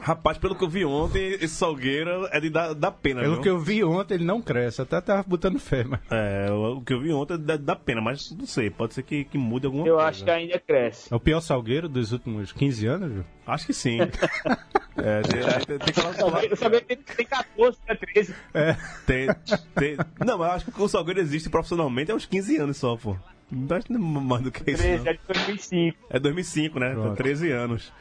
[0.00, 3.42] Rapaz, pelo que eu vi ontem, esse Salgueiro é de dar, dar pena, Pelo viu?
[3.42, 4.82] que eu vi ontem, ele não cresce.
[4.82, 6.00] Até tava botando fé, mas.
[6.10, 9.24] É, o que eu vi ontem dá, dá pena, mas não sei, pode ser que,
[9.24, 10.08] que mude alguma Eu coisa.
[10.08, 11.12] acho que ainda cresce.
[11.12, 13.24] É o pior salgueiro dos últimos 15 anos, viu?
[13.46, 13.98] Acho que sim.
[14.96, 16.44] é, tem, tem, tem que falar.
[16.44, 18.34] Eu sabia que tem 14, né, 13.
[19.06, 19.28] Tem,
[19.74, 19.96] tem...
[20.24, 23.16] Não, mas eu acho que o Salgueiro existe profissionalmente há uns 15 anos só, pô.
[23.50, 24.82] Não acho é mais do que isso.
[24.82, 25.10] 13, não.
[25.10, 25.98] é de 2005.
[26.10, 26.90] É 2005, né?
[26.94, 27.16] Pronto.
[27.16, 27.92] 13 anos.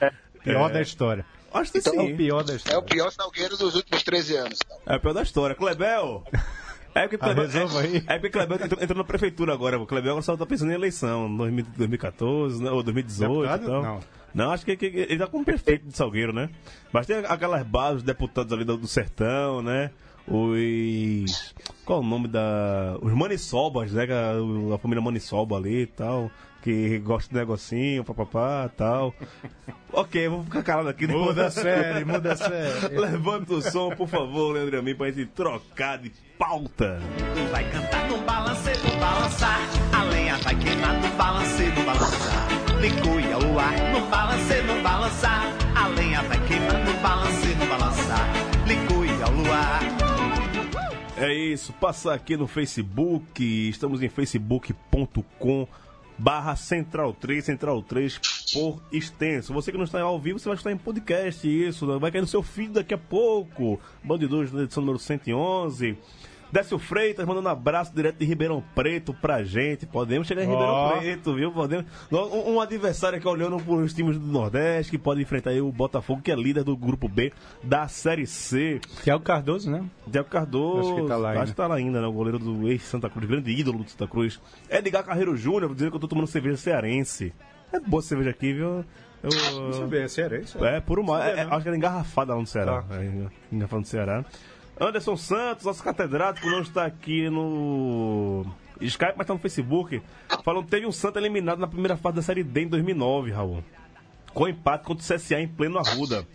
[0.43, 0.73] Pior É.
[0.73, 1.25] da história.
[1.55, 2.15] Acho que Então, É o sim.
[2.15, 2.81] pior da É o história.
[2.83, 4.59] pior salgueiro dos últimos 13 anos.
[4.85, 5.55] É o pior da história.
[5.55, 6.23] Clebel!
[6.97, 7.45] É porque Ah, Clebel,
[7.81, 9.77] é, é porque Clebel entrou, entrou na prefeitura agora.
[9.77, 13.65] O Clebel agora só tá pensando em eleição, 2000 2014, né, ou 2018 e Deputado?
[13.69, 13.83] tal.
[13.83, 13.99] Não.
[14.33, 16.49] Não, acho que, que- que ele tá como perfeito de Salgueiro, né?
[16.93, 19.91] Mas tem aquelas bases, os deputados ali do, do Sertão, né?
[20.25, 21.53] Os.
[21.85, 22.97] Qual é o nome da.
[23.01, 24.05] Os Maniçobas, né?
[24.09, 26.31] A, a família Maniçoba ali e tal.
[26.65, 29.13] Que gosta de negocinho, papapá tal.
[29.93, 31.05] ok, vou ficar calado aqui.
[31.05, 32.87] Muda a série, muda a série.
[32.97, 36.99] Levanta o som, por favor, Leandro Amin, pra gente trocar de pauta.
[37.51, 39.59] Vai cantar no balanceiro, balançar.
[39.93, 42.47] A lenha vai queimar no balanceiro, balançar.
[42.81, 45.53] Licue ao ar no balanceiro, balançar.
[45.75, 48.27] A lenha vai queimar no balanceiro, balançar.
[48.65, 49.81] Licue ao luar.
[51.15, 55.67] É isso, passa aqui no Facebook, estamos em facebook.com
[56.17, 58.19] barra Central 3, Central 3
[58.53, 59.53] por extenso.
[59.53, 61.97] Você que não está ao vivo, você vai estar em podcast, isso, né?
[61.99, 63.79] vai cair no seu feed daqui a pouco.
[64.03, 65.97] Band de 2, edição número 111.
[66.55, 69.85] Décio Freitas mandando abraço direto de Ribeirão Preto pra gente.
[69.85, 70.99] Podemos chegar em Ribeirão.
[70.99, 71.51] Preto, viu?
[71.51, 71.85] Podemos...
[72.09, 76.21] Um, um adversário aqui olhando pros times do Nordeste que pode enfrentar aí o Botafogo,
[76.21, 78.79] que é líder do grupo B da Série C.
[79.03, 79.83] Tiago Cardoso, né?
[80.07, 81.51] Diego Cardoso, Acho que tá lá acho ainda.
[81.51, 82.07] que tá lá ainda, né?
[82.07, 84.39] O goleiro do ex-Santa Cruz, grande ídolo do Santa Cruz.
[84.69, 87.33] Edgar Carreiro Júnior, dizendo que eu tô tomando cerveja cearense.
[87.73, 88.85] É boa cerveja aqui, viu?
[89.21, 89.29] Eu,
[89.81, 90.57] eu ver, é cearense?
[90.63, 91.17] é, por uma.
[91.17, 91.53] Sabia, é- não.
[91.53, 92.81] acho que era engarrafada lá no Ceará.
[92.83, 92.95] Tá.
[92.95, 94.25] É, engarrafada no Ceará.
[94.79, 98.45] Anderson Santos, nosso catedrático, não está aqui no
[98.81, 100.01] Skype, mas está no Facebook.
[100.43, 103.63] Falando teve um Santa eliminado na primeira fase da Série D em 2009, Raul.
[104.33, 106.27] Com empate contra o CSA em pleno Arruda.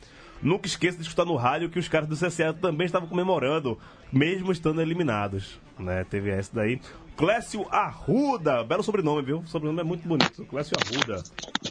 [0.43, 3.79] Nunca esqueça de escutar no rádio que os caras do CSA também estavam comemorando,
[4.11, 5.61] mesmo estando eliminados.
[5.79, 6.05] Né?
[6.05, 6.81] Teve essa daí.
[7.19, 9.41] Clécio Arruda, belo sobrenome, viu?
[9.41, 10.47] O sobrenome é muito bonito.
[10.47, 11.23] Clécio Arruda.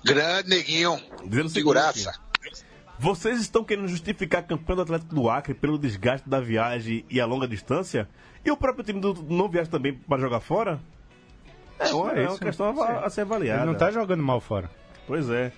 [0.04, 1.02] Grande neguinho.
[1.26, 2.20] Dizendo o seguinte, Figuraça.
[3.00, 7.22] Vocês estão querendo justificar a campanha do Atlético do Acre pelo desgaste da viagem e
[7.22, 8.10] a longa distância?
[8.44, 10.82] E o próprio time do não viaja também para jogar fora?
[11.80, 13.62] É uma, é uma isso, questão a, a ser avaliada.
[13.62, 14.70] Ele não tá jogando mal fora.
[15.08, 15.52] Pois é.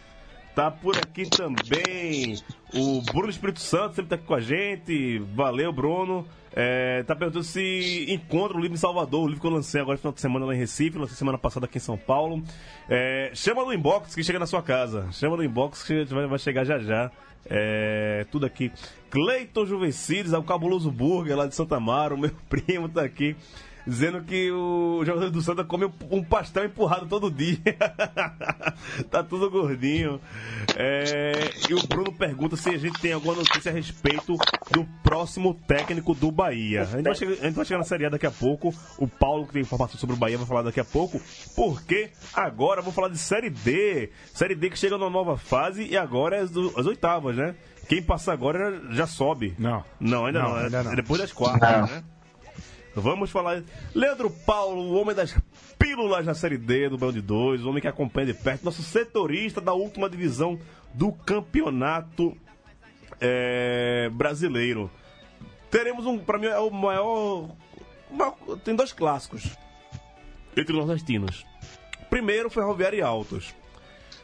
[0.54, 2.38] Tá por aqui também
[2.74, 5.18] o Bruno Espírito Santo, sempre tá aqui com a gente.
[5.34, 6.28] Valeu, Bruno.
[6.54, 9.96] É, tá perguntando se encontra o livro em Salvador, o livro que eu lancei agora
[9.96, 12.44] no final de semana lá em Recife, lancei semana passada aqui em São Paulo.
[12.90, 15.08] É, chama no inbox que chega na sua casa.
[15.14, 17.10] Chama no inbox que vai chegar já já.
[17.46, 18.72] É, tudo aqui.
[19.10, 23.36] Cleiton Juvencides, o cabuloso burger lá de Santa Amaro, meu primo tá aqui.
[23.86, 27.58] Dizendo que o jogador do Santa come um- pastel empurrado todo dia.
[29.10, 30.20] tá tudo gordinho.
[30.76, 34.36] É, e o Bruno pergunta se a gente tem alguma notícia a respeito
[34.72, 36.82] do próximo técnico do Bahia.
[36.84, 38.74] A gente vai chegar, a gente vai chegar na Série A daqui a pouco.
[38.98, 41.20] O Paulo, que tem informação sobre o Bahia, vai falar daqui a pouco.
[41.56, 44.10] Porque agora vamos falar de Série D.
[44.34, 47.56] Série D que chega numa nova fase e agora é as, do- as oitavas, né?
[47.90, 49.54] Quem passa agora já sobe.
[49.58, 49.84] Não.
[50.00, 50.50] Não, ainda não.
[50.50, 50.94] Não, é- ainda não.
[50.94, 52.04] é depois das quartas, né?
[52.96, 53.64] Vamos falar.
[53.96, 55.36] Leandro Paulo, o homem das
[55.80, 59.62] pílulas na Série D do Band 2, o homem que acompanha de perto, nosso setorista
[59.62, 60.60] da última divisão
[60.94, 62.36] do campeonato
[63.20, 64.92] é, brasileiro.
[65.70, 67.50] Teremos um, pra mim, é o maior.
[68.12, 69.56] maior- Tem dois clássicos
[70.58, 71.46] entre os nordestinos.
[72.10, 73.56] Primeiro, Ferroviário e Altos.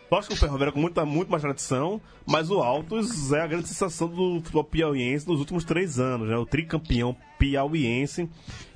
[0.09, 3.67] Lógico que o Ferroviário com muita, muito mais tradição, mas o Altos é a grande
[3.67, 6.37] sensação do futebol piauiense nos últimos três anos, né?
[6.37, 8.29] O tricampeão piauiense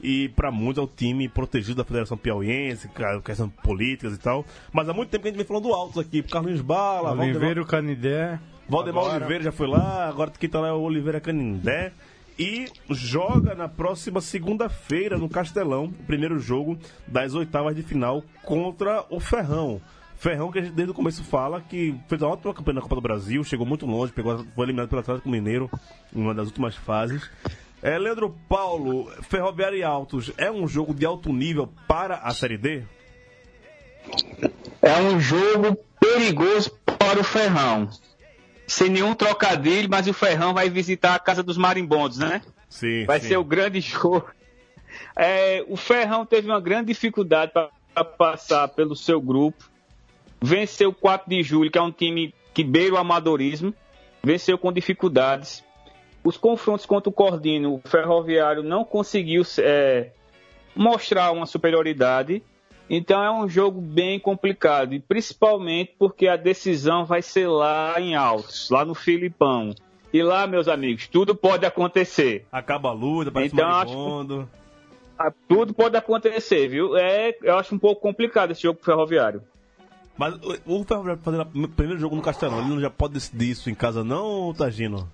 [0.03, 2.89] e para muitos é o time protegido da Federação Piauiense,
[3.23, 4.45] questão de políticas e tal.
[4.73, 7.27] Mas há muito tempo que a gente vem falando do Altos aqui, Carlinhos Bala, Valdemar,
[7.29, 8.39] Oliveira, o Canidé.
[8.67, 11.93] Valdemar Agora- Oliveira já foi lá, agora quem tá lá é o Oliveira Canindé.
[12.37, 19.05] E joga na próxima segunda-feira no Castelão, o primeiro jogo das oitavas de final contra
[19.09, 19.79] o Ferrão.
[20.21, 22.93] Ferrão que a gente desde o começo fala que fez uma ótima campanha na Copa
[22.93, 25.67] do Brasil, chegou muito longe, pegou, foi eliminado pelo Atlético Mineiro
[26.15, 27.27] em uma das últimas fases.
[27.81, 32.55] É, Leandro Paulo, Ferroviário e Altos, é um jogo de alto nível para a Série
[32.55, 32.83] D?
[34.79, 37.89] É um jogo perigoso para o Ferrão.
[38.67, 42.43] Sem nenhum trocadilho, mas o Ferrão vai visitar a casa dos marimbondos, né?
[42.69, 43.05] Sim.
[43.05, 43.29] Vai sim.
[43.29, 44.29] ser o grande jogo.
[45.15, 49.70] É, o Ferrão teve uma grande dificuldade para passar pelo seu grupo.
[50.41, 53.73] Venceu o 4 de julho, que é um time que beira o amadorismo.
[54.23, 55.63] venceu com dificuldades.
[56.23, 60.11] Os confrontos contra o Cordino, o Ferroviário não conseguiu é,
[60.75, 62.43] mostrar uma superioridade.
[62.89, 68.15] Então é um jogo bem complicado, e principalmente porque a decisão vai ser lá em
[68.15, 69.73] Altos, lá no Filipão.
[70.11, 72.45] E lá, meus amigos, tudo pode acontecer.
[72.51, 73.93] Acaba a luta, parece Então, acho
[75.47, 76.97] Tudo pode acontecer, viu?
[76.97, 79.41] É, eu acho um pouco complicado esse jogo pro Ferroviário.
[80.21, 83.49] Mas o o Ferroviário fazendo o primeiro jogo no Castelão, ele não já pode decidir
[83.49, 85.11] isso em casa não, Tagino?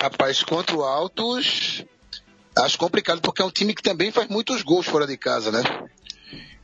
[0.00, 1.84] Rapaz, contra o Altos,
[2.58, 5.62] acho complicado porque é um time que também faz muitos gols fora de casa, né?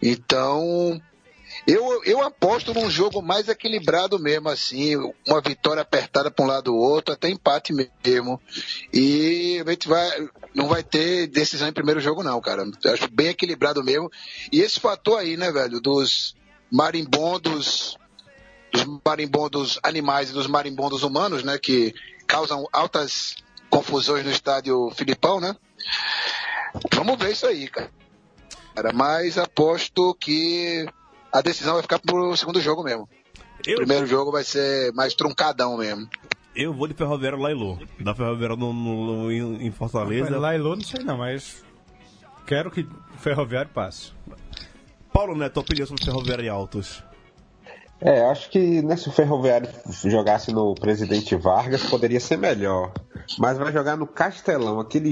[0.03, 1.01] Então,
[1.67, 4.97] eu, eu aposto num jogo mais equilibrado mesmo, assim,
[5.27, 8.41] uma vitória apertada para um lado ou outro, até empate mesmo.
[8.93, 12.65] E a gente vai, não vai ter decisão em primeiro jogo, não, cara.
[12.85, 14.11] Eu acho bem equilibrado mesmo.
[14.51, 16.35] E esse fator aí, né, velho, dos
[16.71, 17.97] marimbondos,
[18.73, 21.95] dos marimbondos animais e dos marimbondos humanos, né, que
[22.27, 23.35] causam altas
[23.69, 25.55] confusões no estádio Filipão, né?
[26.95, 27.91] Vamos ver isso aí, cara.
[28.95, 30.87] Mas aposto que
[31.33, 33.09] a decisão vai ficar pro segundo jogo mesmo.
[33.67, 36.09] Eu, O primeiro jogo vai ser mais truncadão mesmo.
[36.57, 37.79] eu vou de Ferroviário Lailô.
[38.01, 40.39] Da Ferroviário no, no- no- em Fortaleza.
[40.39, 41.63] Lailô não sei não, mas
[42.47, 44.13] quero que o Ferroviário passe.
[45.13, 47.03] Paulo Neto, tua opinião sobre Ferroviário e Altos?
[48.01, 49.69] É, acho que né, se o Ferroviário
[50.07, 52.95] jogasse no Presidente Vargas poderia ser melhor.
[53.39, 55.11] Mas vai jogar no Castelão, aquele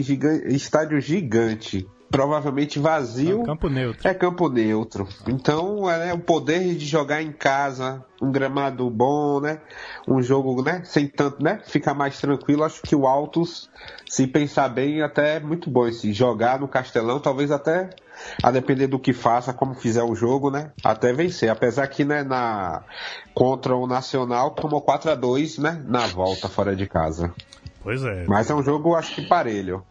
[0.55, 3.43] estádio gigante, provavelmente vazio.
[3.43, 4.09] É campo neutro.
[4.09, 5.09] É campo neutro.
[5.27, 9.61] Então, é né, o poder de jogar em casa, um gramado bom, né?
[10.07, 10.83] Um jogo, né?
[10.85, 11.61] Sem tanto, né?
[11.67, 12.65] Ficar mais tranquilo.
[12.65, 13.71] Acho que o Altos,
[14.09, 17.91] se pensar bem, até é muito bom esse jogar no Castelão, talvez até
[18.43, 20.73] a depender do que faça, como fizer o jogo, né?
[20.83, 21.51] Até vencer.
[21.51, 22.83] Apesar que, né, na
[23.35, 25.83] contra o Nacional tomou 4 a 2 né?
[25.87, 27.33] Na volta fora de casa.
[27.83, 28.25] Pois é.
[28.27, 29.85] Mas é um jogo, acho que parelho.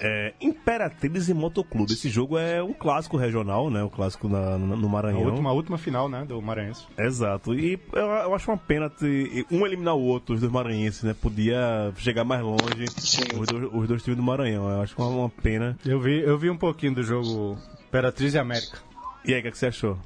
[0.00, 1.92] É, Imperatriz e Motoclube.
[1.92, 3.82] Esse jogo é um clássico regional, né?
[3.82, 5.22] Um clássico na- na- no A Maranhão.
[5.24, 6.84] última, a última final, né, do Maranhense.
[6.98, 7.54] Exato.
[7.54, 11.14] E eu, eu acho uma pena ter um eliminar o outro, os dois maranhenses, né?
[11.20, 13.22] Podia chegar mais longe Sim.
[13.38, 14.68] os dois, os dois times do Maranhão.
[14.68, 15.78] Eu acho uma, uma pena.
[15.84, 18.78] Eu vi, eu vi um pouquinho do jogo Imperatriz e América.
[19.24, 19.98] E aí, o que, é que você achou?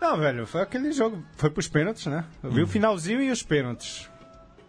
[0.00, 1.22] Não, velho, foi aquele jogo.
[1.36, 2.24] Foi pros pênaltis, né?
[2.42, 4.08] Eu vi o finalzinho e os pênaltis.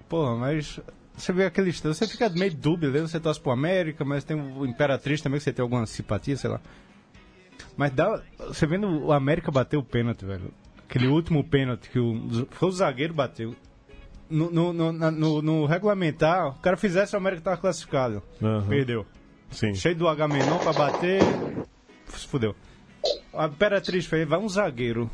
[0.10, 0.80] Porra, mas.
[1.18, 3.00] Você vê aquele estilo, você fica meio dúbio, né?
[3.02, 6.50] você torce pro América, mas tem o Imperatriz também, que você tem alguma simpatia, sei
[6.50, 6.62] lá.
[7.76, 8.22] Mas dá.
[8.48, 10.54] Você vendo o América bater o pênalti, velho.
[10.88, 12.48] Aquele último pênalti que o.
[12.52, 13.56] Foi o zagueiro bateu.
[14.30, 18.22] No, no, no, no- no regulamentar, o cara fizesse, o América tava classificado.
[18.42, 18.68] Aham.
[18.68, 19.06] Perdeu.
[19.50, 19.74] Sim.
[19.74, 21.22] Cheio do H menor pra bater.
[22.08, 22.56] Se fudeu.
[23.34, 25.10] A Imperatriz fez, vai um zagueiro.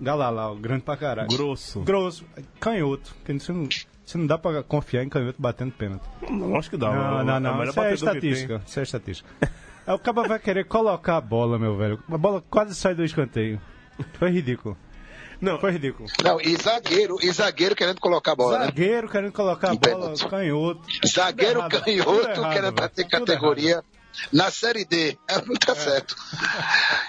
[0.00, 1.28] Galalau, grande pra caralho.
[1.28, 1.80] Grosso.
[1.80, 2.24] Grosso.
[2.60, 3.14] Canhoto.
[3.24, 3.68] Que não,
[4.06, 6.04] você não dá pra confiar em canhoto batendo pênalti.
[6.30, 6.90] Não, acho que dá.
[6.90, 7.64] Não, É não, o não.
[7.64, 8.62] Isso é estatística.
[8.66, 9.28] Isso é estatística.
[9.86, 12.02] Aí o cara vai querer colocar a bola, meu velho.
[12.10, 13.60] A bola quase sai do escanteio.
[14.18, 14.76] Foi ridículo.
[15.40, 16.08] Não, Foi ridículo.
[16.24, 18.64] Não, e zagueiro, e zagueiro querendo colocar a bola, né?
[18.66, 20.26] Zagueiro querendo colocar a Um bola, pênalti.
[20.28, 20.80] canhoto.
[21.06, 23.84] Zagueiro errado, canhoto errado, querendo bater categoria
[24.32, 25.18] na Série D.
[25.28, 26.16] É, não tá certo.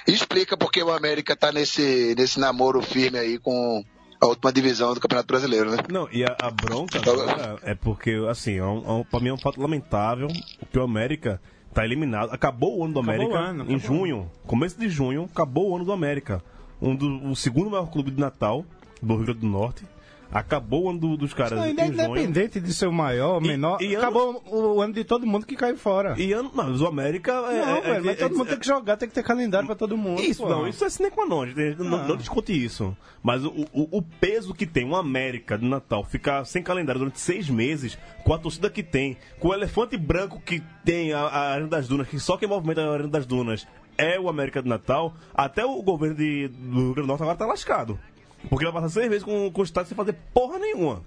[0.06, 3.84] Explica porque o América tá nesse, nesse namoro firme aí com
[4.20, 5.78] a última divisão do Campeonato Brasileiro, né?
[5.90, 9.30] Não, e a, a bronca agora é porque, assim, é um, é um, pra mim
[9.30, 10.28] é um fato lamentável
[10.72, 11.42] que o América
[11.74, 12.32] tá eliminado.
[12.32, 14.32] Acabou o ano do Acabou América ano, em junho.
[14.46, 16.44] Começo de junho, acabou o ano do América.
[16.82, 18.66] Um do, o segundo maior clube de Natal
[19.02, 19.84] do Rio Grande do Norte.
[20.32, 21.94] Acabou o ano do- dos caras em junho.
[21.94, 25.26] independente de ser o maior ou E- menor, e acabou o, o ano de todo
[25.26, 26.16] mundo que caiu fora.
[26.20, 27.66] E ano, mas o América é.
[27.66, 29.66] não, é- velho, mas é- todo é- mundo tem que jogar, tem que ter calendário
[29.66, 30.22] pra todo mundo.
[30.22, 30.50] Isso, pô.
[30.50, 32.08] não, isso é sine qua non, gente, não, Ah.
[32.08, 32.96] não discute isso.
[33.24, 37.20] Mas o, o, o peso que tem uma América de Natal ficar sem calendário durante
[37.20, 41.52] seis meses, com a torcida que tem, com o elefante branco que tem a, a
[41.54, 43.66] Arena das Dunas, que só quem movimenta a Arena das Dunas
[43.98, 47.38] é o América de Natal, até o governo de, do Rio Grande do Norte agora
[47.38, 47.98] tá lascado.
[48.50, 51.02] Porque vai passar seis meses com, com o estado sem fazer porra nenhuma.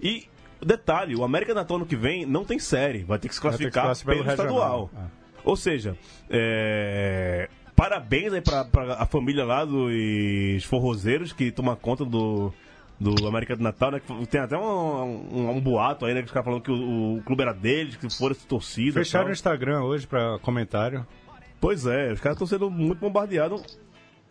[0.00, 0.26] E.
[0.60, 3.46] Detalhe, o América Natal ano que vem não tem série, vai ter que se que
[3.46, 4.90] classificar classificar pelo pelo regional.
[4.90, 5.10] estadual.
[5.44, 5.96] Ou seja,
[6.28, 12.52] é, parabéns aí pra, pra a família lá dos forrozeiros que toma conta do,
[12.98, 14.00] do América do Natal, né?
[14.00, 16.20] que Tem até um, um, um boato aí, né?
[16.20, 18.94] Que os caras falando que o, o clube era deles, que foram torcida.
[18.94, 19.32] Fecharam o.
[19.32, 21.06] Instagram hoje pra comentário.
[21.60, 23.78] Pois é, os caras estão sendo muito bombardeados.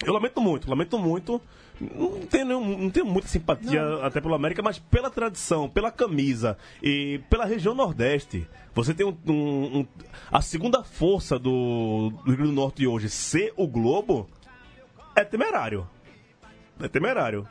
[0.05, 1.41] Eu lamento muito, lamento muito.
[1.79, 7.19] Não tenho, não tenho muita simpatia até pelo América, mas pela tradição, pela camisa e
[7.29, 8.47] pela região Nordeste.
[8.73, 9.87] Você tem um, um- um-
[10.31, 14.27] a segunda força do, do Rio Grande do Norte hoje ser o Globo
[15.15, 15.87] é temerário.
[16.79, 17.47] É temerário.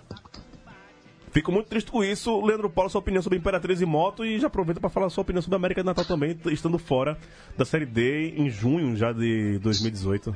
[1.31, 2.41] Fico muito triste com isso.
[2.45, 5.43] Leandro Paulo, sua opinião sobre Imperatriz e Moto e já aproveita para falar sua opinião
[5.43, 7.19] sobre América de Natal também, estando fora
[7.57, 10.35] da Série D em junho já de 2018.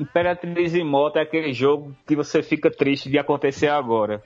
[0.00, 4.22] Imperatriz e Moto é aquele jogo que você fica triste de acontecer agora.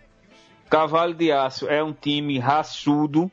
[0.71, 3.31] Cavalo de Aço é um time raçudo,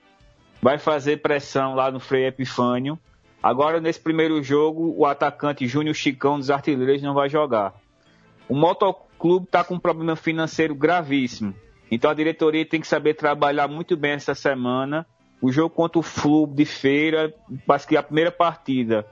[0.62, 2.98] vai fazer pressão lá no Frei Epifânio.
[3.42, 7.74] Agora, nesse primeiro jogo, o atacante Júnior Chicão dos Artilheiros não vai jogar.
[8.48, 11.54] O motoclube está com um problema financeiro gravíssimo.
[11.90, 15.06] Então a diretoria tem que saber trabalhar muito bem essa semana.
[15.42, 17.34] O jogo contra o Flu de feira,
[17.68, 19.06] parece que a primeira partida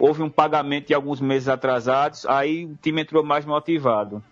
[0.00, 4.24] houve um pagamento de alguns meses atrasados, aí o time entrou mais motivado.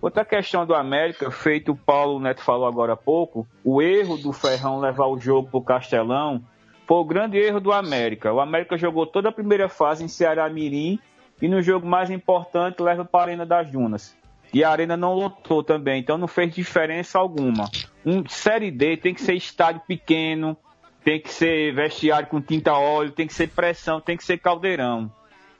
[0.00, 4.32] Outra questão do América, feito o Paulo Neto falou agora há pouco, o erro do
[4.32, 6.42] Ferrão levar o jogo para o Castelão
[6.86, 8.32] foi o grande erro do América.
[8.32, 10.98] O América jogou toda a primeira fase em Ceará Mirim
[11.40, 14.16] e no jogo mais importante leva para a Arena das Dunas.
[14.52, 17.70] E a Arena não lotou também, então não fez diferença alguma.
[18.04, 20.56] Um Série D tem que ser estádio pequeno,
[21.10, 25.10] tem que ser vestiário com tinta óleo, tem que ser pressão, tem que ser caldeirão.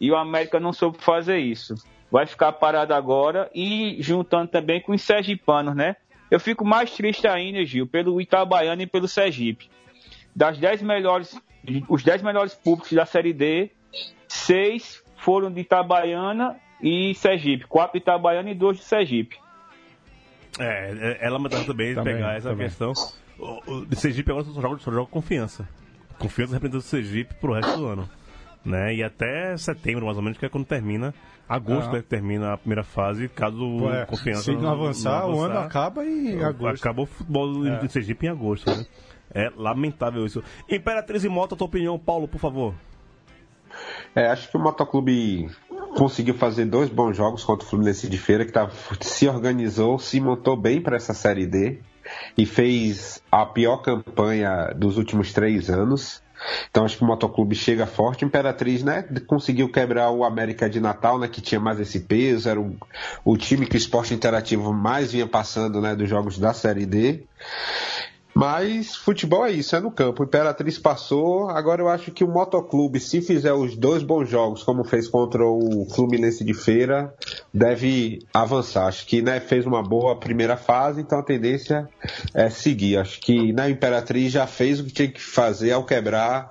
[0.00, 1.74] E o América não soube fazer isso.
[2.08, 5.96] Vai ficar parado agora e juntando também com os sergipanos, né?
[6.30, 9.68] Eu fico mais triste ainda, Gil, pelo Itabaiana e pelo Sergipe.
[10.36, 11.36] Das 10 melhores,
[11.88, 13.72] os 10 melhores públicos da Série D,
[14.28, 17.66] seis foram de Itabaiana e Sergipe.
[17.66, 19.36] Quatro de Itabaiana e dois de Sergipe.
[20.60, 22.68] É, é, é lamentável também, Também, pegar essa também.
[22.68, 22.92] questão.
[23.40, 25.66] O, o Sergipe agora só joga, só joga confiança.
[26.18, 28.08] Confiança representando o Sergipe pro resto do ano.
[28.64, 28.96] Né?
[28.96, 31.14] E até setembro, mais ou menos, que é quando termina.
[31.48, 31.98] Agosto Ah.
[31.98, 34.42] é que termina a primeira fase, caso Pô, é, confiança.
[34.42, 36.80] se não avançar, o ano avançar, acaba em agosto.
[36.84, 37.78] Acabou o futebol É.
[37.78, 38.86] de Sergipe em agosto, né?
[39.32, 40.42] É lamentável isso.
[40.68, 42.74] Imperatriz e Moto, a tua opinião, Paulo, por favor.
[44.14, 45.48] É, acho que o Motoclube
[45.96, 48.68] conseguiu fazer dois bons jogos contra o Fluminense de Feira, que tá,
[49.00, 51.78] se organizou, se montou bem para essa Série D
[52.36, 56.22] e fez a pior campanha dos últimos três anos.
[56.70, 58.24] Então acho que o Motoclube chega forte.
[58.24, 62.60] Imperatriz, né, conseguiu quebrar o América de Natal, né, que tinha mais esse peso, era
[62.60, 62.76] o,
[63.24, 67.24] o time que o esporte interativo mais vinha passando, né, dos jogos da Série D.
[68.40, 70.24] Mas futebol é isso, é no campo.
[70.24, 71.50] Imperatriz passou.
[71.50, 75.44] Agora eu acho que o Motoclube, se fizer os dois bons jogos, como fez contra
[75.44, 77.14] o Fluminense de Feira,
[77.52, 78.86] deve avançar.
[78.86, 81.86] Acho que né, fez uma boa primeira fase, então a tendência
[82.32, 82.96] é seguir.
[82.96, 86.50] Acho que na Imperatriz já fez o que tinha que fazer ao quebrar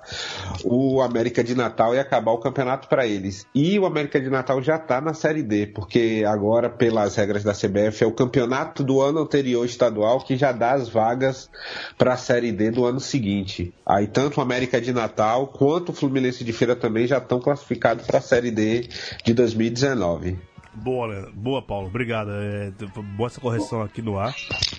[0.62, 3.44] o América de Natal e acabar o campeonato para eles.
[3.52, 7.52] E o América de Natal já está na Série D, porque agora, pelas regras da
[7.52, 11.50] CBF, é o campeonato do ano anterior estadual que já dá as vagas
[11.96, 13.72] para a Série D do ano seguinte.
[13.86, 18.06] Aí tanto o América de Natal quanto o Fluminense de Feira também já estão classificados
[18.06, 18.88] para a Série D
[19.24, 20.38] de 2019.
[20.72, 21.88] Boa, boa, Paulo.
[21.88, 22.30] Obrigado.
[22.32, 22.72] É,
[23.16, 24.34] boa essa correção aqui no ar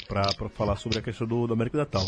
[0.07, 2.05] para falar sobre a questão do, do América do Natal.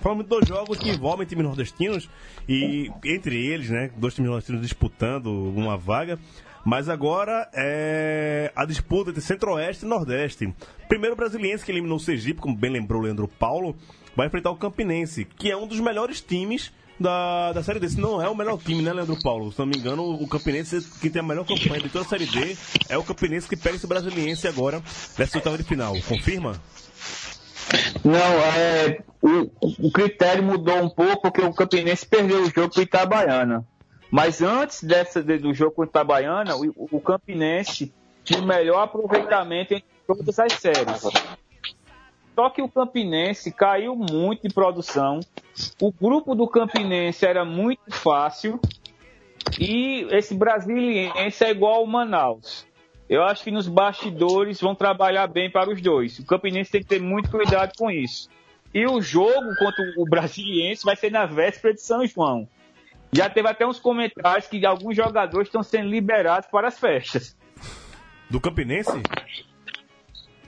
[0.00, 2.08] Falamos de dois jogos que envolvem times nordestinos
[2.48, 6.18] e entre eles, né, dois times nordestinos disputando uma vaga.
[6.64, 10.54] Mas agora é a disputa entre Centro-Oeste e Nordeste.
[10.88, 13.76] Primeiro o Brasiliense que eliminou o Sergipe, como bem lembrou o Leandro Paulo,
[14.16, 17.88] vai enfrentar o Campinense, que é um dos melhores times da, da Série D.
[17.88, 19.50] Se não é o melhor time, né, Leandro Paulo?
[19.50, 22.26] Se não me engano, o Campinense, que tem a melhor campanha de toda a Série
[22.26, 22.56] D,
[22.88, 24.82] é o Campinense que pega esse Brasiliense agora
[25.18, 25.94] nessa oitava de final.
[26.08, 26.60] Confirma?
[28.04, 32.82] Não, é, o, o critério mudou um pouco porque o Campinense perdeu o jogo para
[32.82, 33.66] Itabaiana.
[34.12, 37.90] Mas antes dessa, de- do jogo com o Itabaiana, o, o Campinense
[38.22, 41.00] tinha o melhor aproveitamento em todas as séries.
[42.34, 45.20] Só que o Campinense caiu muito de produção.
[45.80, 48.60] O grupo do Campinense era muito fácil.
[49.58, 52.66] E esse brasiliense é igual ao Manaus.
[53.08, 56.18] Eu acho que nos bastidores vão trabalhar bem para os dois.
[56.18, 58.28] O Campinense tem que ter muito cuidado com isso.
[58.74, 62.46] E o jogo contra o Brasiliense vai ser na véspera de São João.
[63.14, 67.36] Já teve até uns comentários que alguns jogadores estão sendo liberados para as festas.
[68.30, 69.02] Do Campinense?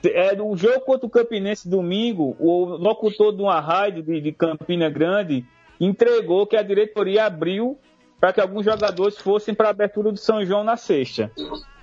[0.03, 4.89] É, no jogo contra o Campinense domingo, o locutor de uma rádio de, de Campina
[4.89, 5.45] Grande
[5.79, 7.79] entregou que a diretoria abriu
[8.19, 11.31] para que alguns jogadores fossem para a abertura do São João na sexta.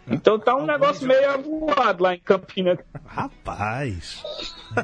[0.09, 2.77] Então tá um negócio meio avoado lá em Campina.
[3.07, 4.21] Rapaz.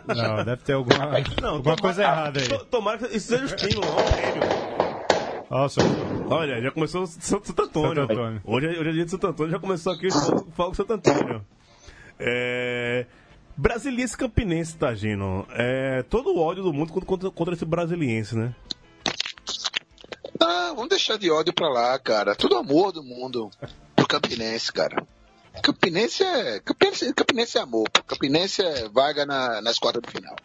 [0.07, 0.99] Não, deve ter alguma,
[1.41, 2.49] Não, alguma tomara- coisa errada aí.
[2.49, 4.78] to- Tomara que isso seja o estímulo, não o prêmio.
[5.51, 5.81] Nossa,
[6.31, 8.03] Olha, já começou Santo, Santo Antônio.
[8.03, 8.43] Santo Antônio.
[8.45, 11.45] Hoje, é- hoje é dia de Santo Antônio, já começou aqui o Fogo Santo Antônio.
[12.19, 13.07] É...
[13.57, 15.47] Brasiliense Campinense, Tagino.
[15.51, 16.03] É...
[16.03, 18.55] Todo o ódio do mundo contra, contra, esse brasiliense, né?
[20.39, 22.35] Ah, vamos deixar de ódio pra lá, cara.
[22.35, 23.51] Tudo amor do mundo
[23.97, 25.07] pro Campinense, cara.
[25.63, 27.89] Campinense é, Campinense, Campinense é amor.
[28.07, 30.37] Campinense é vaga na, nas quartas de final.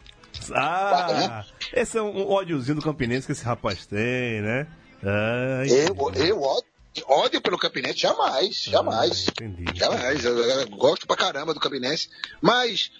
[0.52, 4.66] Ah, esse é um ódiozinho do Campinense que esse rapaz tem, né?
[5.04, 6.64] Ai, Eu, eu ódio,
[7.06, 9.26] ódio pelo Campinense, jamais, jamais.
[9.28, 9.64] Ah, entendi.
[9.74, 10.24] Jamais.
[10.24, 12.08] Eu, eu gosto pra caramba do Campinense.
[12.40, 12.90] Mas,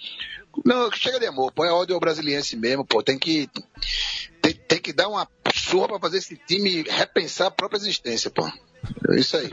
[0.64, 3.02] não, chega de amor, pô, é ódio ao brasiliense mesmo, pô.
[3.02, 3.48] Tem que,
[4.42, 8.46] tem, tem que dar uma surra pra fazer esse time repensar a própria existência, pô.
[9.11, 9.48] É isso aí.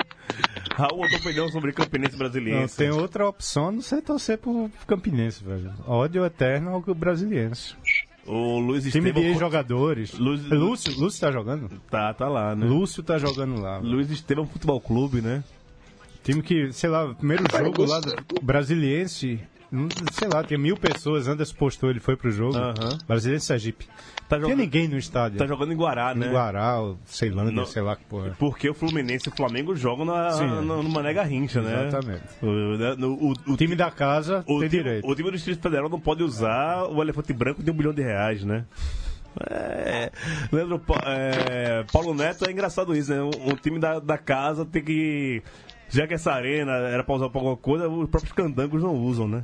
[0.75, 2.75] Raul, a tua opinião sobre Campinense Não, brasiliense?
[2.77, 5.73] tem outra opção não ser torcer pro Campinense, velho.
[5.87, 7.75] Ódio eterno ao brasiliense.
[8.33, 9.33] O Luiz Time Estevam...
[9.33, 10.13] de jogadores.
[10.17, 11.69] Lúcio- Lúcio, Lúcio tá jogando?
[11.89, 12.65] Tá, tá lá, né?
[12.65, 13.79] Lúcio tá jogando lá.
[13.79, 15.43] Luiz Estevam Futebol Clube, né?
[16.23, 19.37] Time que, sei lá, o primeiro jogo lá do brasiliense,
[20.11, 22.57] sei lá, tinha mil pessoas, Anderson postou, ele foi pro jogo.
[22.57, 22.97] Aham.
[23.07, 23.85] Brasiliense Sergipe.
[24.27, 25.37] Tá tinha jogando, ninguém no estádio.
[25.37, 26.29] tá jogando em Guará, Em né?
[26.29, 27.65] Guará, ou Ceilândia, Não.
[27.65, 28.35] sei lá que porra.
[28.39, 30.45] Porque o Fluminense e o Flamengo jogam na, Sim.
[30.47, 31.87] na, no Mané Garrincha, né?
[31.87, 32.23] Exatamente.
[32.41, 35.07] O, né, no- o, o, O time da casa o tem time, direito.
[35.07, 38.01] o time do Distrito Federal não pode usar o elefante branco de um bilhão de
[38.01, 38.65] reais, né?
[39.49, 40.11] É,
[40.51, 43.21] Leandro, é, Paulo Neto é engraçado isso, né?
[43.21, 45.41] Um, um time da, da casa tem que.
[45.89, 49.27] Já que essa arena era pra usar pra alguma coisa, os próprios candangos não usam,
[49.27, 49.43] né?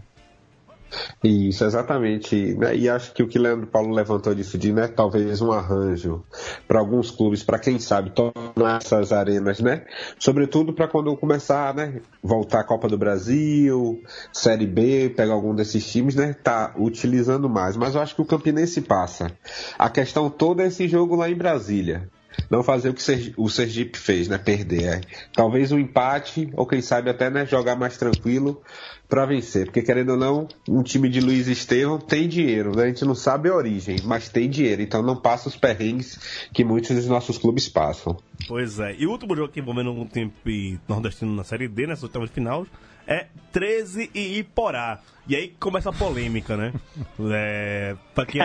[1.23, 2.57] Isso, exatamente.
[2.75, 6.23] E acho que o que Leandro Paulo levantou disso de, né, talvez um arranjo
[6.67, 9.85] para alguns clubes, para quem sabe, tornar essas arenas, né?
[10.19, 15.85] Sobretudo para quando começar, né, voltar a Copa do Brasil, Série B, pegar algum desses
[15.89, 17.75] times, né, tá utilizando mais.
[17.75, 19.31] Mas eu acho que o Campinense passa.
[19.77, 22.09] A questão toda é esse jogo lá em Brasília.
[22.49, 24.37] Não fazer o que o Sergipe fez, né?
[24.37, 24.83] Perder.
[24.83, 25.01] é.
[25.33, 28.61] Talvez um empate, ou quem sabe até né, jogar mais tranquilo
[29.07, 29.65] para vencer.
[29.65, 32.83] Porque querendo ou não, um time de Luiz Estevam tem dinheiro, né?
[32.83, 34.81] A gente não sabe a origem, mas tem dinheiro.
[34.81, 38.17] Então não passa os perrengues que muitos dos nossos clubes passam.
[38.47, 38.95] Pois é.
[38.97, 42.31] E o último jogo aqui envolvendo um time nordestino na Série D, nessa oitava de
[42.31, 42.65] final,
[43.07, 44.99] é 13 e Iporá.
[45.27, 46.73] E aí começa a polêmica, né?
[47.29, 48.41] É, pra, quem,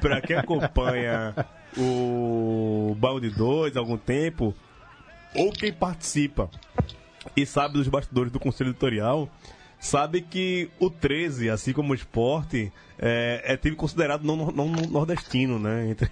[0.00, 1.34] pra quem acompanha
[1.76, 4.54] o Balde 2 há algum tempo,
[5.34, 6.48] ou quem participa
[7.36, 9.28] e sabe dos bastidores do Conselho Editorial,
[9.78, 15.90] sabe que o 13, assim como o esporte, é, é considerado não, não nordestino, né?
[15.90, 16.10] Entre,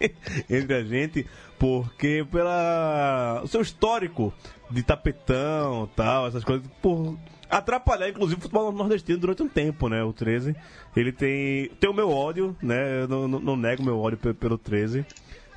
[0.48, 1.26] entre a gente,
[1.58, 4.32] porque pela o seu histórico
[4.70, 10.02] de tapetão tal, essas coisas, por atrapalhar inclusive o futebol nordestino durante um tempo, né?
[10.04, 10.54] O 13,
[10.96, 13.02] ele tem tem o meu ódio, né?
[13.02, 15.04] Eu não, não, não nego meu ódio pe- pelo 13.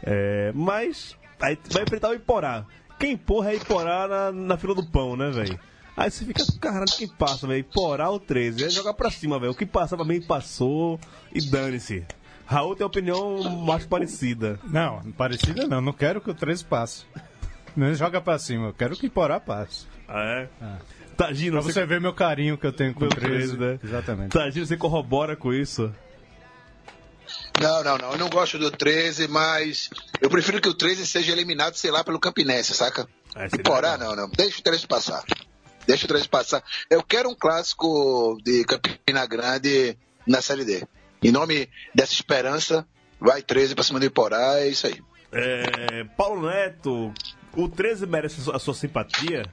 [0.02, 2.66] É, mas aí vai enfrentar o Iporá.
[3.04, 5.60] Quem porra é Iporá na, na fila do pão, né, velho?
[5.98, 7.60] Aí você fica, caralho, quem passa, velho?
[7.60, 8.64] Iporá ou 13?
[8.64, 9.52] Aí jogar pra cima, velho.
[9.52, 10.98] O que passa pra mim passou
[11.34, 12.06] e dane-se.
[12.46, 14.58] Raul tem opinião mais parecida.
[14.64, 15.82] Não, parecida não.
[15.82, 17.04] Não quero que o 13 passe.
[17.76, 18.68] Não joga pra cima.
[18.68, 19.86] Eu quero que Iporá passe.
[20.08, 20.48] Ah, é?
[21.18, 23.58] Tagino, Pra você, você ver meu carinho que eu tenho com o Com o 13.
[23.58, 23.80] 13, né?
[23.84, 24.32] Exatamente.
[24.32, 25.94] Tagino, você corrobora com isso?
[27.62, 28.12] Não, não, não.
[28.14, 29.90] Eu não gosto do 13, mas
[30.22, 33.08] eu prefiro que o 13 seja eliminado, sei lá, pelo Campinense, saca?
[33.36, 34.16] Ah, seria Iporá, legal.
[34.16, 34.30] não, não.
[34.30, 35.24] Deixa o 13 passar.
[35.88, 36.64] Deixa o 13 passar.
[36.90, 40.88] Eu quero um clássico de Campina Grande na Série D.
[41.22, 42.86] Em nome dessa esperança,
[43.20, 45.02] vai 13 pra cima do Iporá, é isso aí.
[45.32, 47.14] É, Paulo Neto,
[47.56, 49.46] o 13 merece a sua simpatia?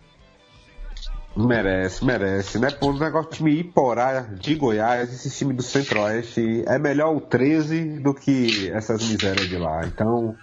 [1.37, 2.71] Merece, merece, né?
[2.73, 8.01] Por um negócio time Iporá de Goiás, esse time do Centro-Oeste, é melhor o 13
[8.01, 9.87] do que essas misérias de lá.
[9.87, 10.37] Então,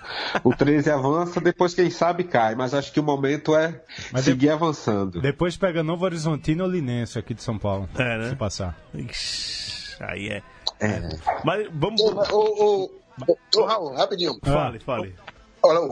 [0.44, 3.82] o 13 avança, depois quem sabe cai, mas acho que o momento é
[4.14, 5.20] Mas seguir avançando.
[5.20, 7.90] Depois pega Novo Horizontino ou Linense aqui de São Paulo.
[7.98, 8.30] É, né?
[8.30, 8.78] Se passar.
[8.94, 10.44] Ixi, aí é.
[10.80, 11.02] É.
[11.44, 12.00] Mas vamos.
[12.02, 12.92] Ô, ô, ô,
[13.28, 14.40] ô, ô, Raul, rapidinho.
[14.42, 15.16] Fale, fale.
[15.62, 15.92] Olha,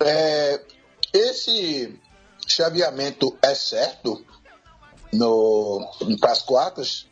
[0.00, 0.60] é,
[1.12, 1.96] esse
[2.54, 4.24] chaveamento é certo
[5.12, 5.86] no,
[6.20, 7.06] para as quartas?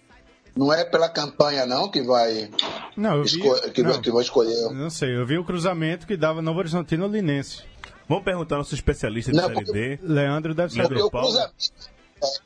[0.55, 2.51] Não é pela campanha, não, que vai,
[2.95, 3.41] Não, eu vi.
[3.73, 4.71] que, não, que vai escolher.
[4.71, 7.63] não sei, eu vi o cruzamento que dava Novo Horizontino ou Linense.
[8.07, 9.99] Vamos perguntar ao nosso especialista de Não, Série porque- D.
[10.03, 11.07] Leandro deve Leandro saber.
[11.07, 11.27] O Paulo.
[11.29, 11.55] cruzamento,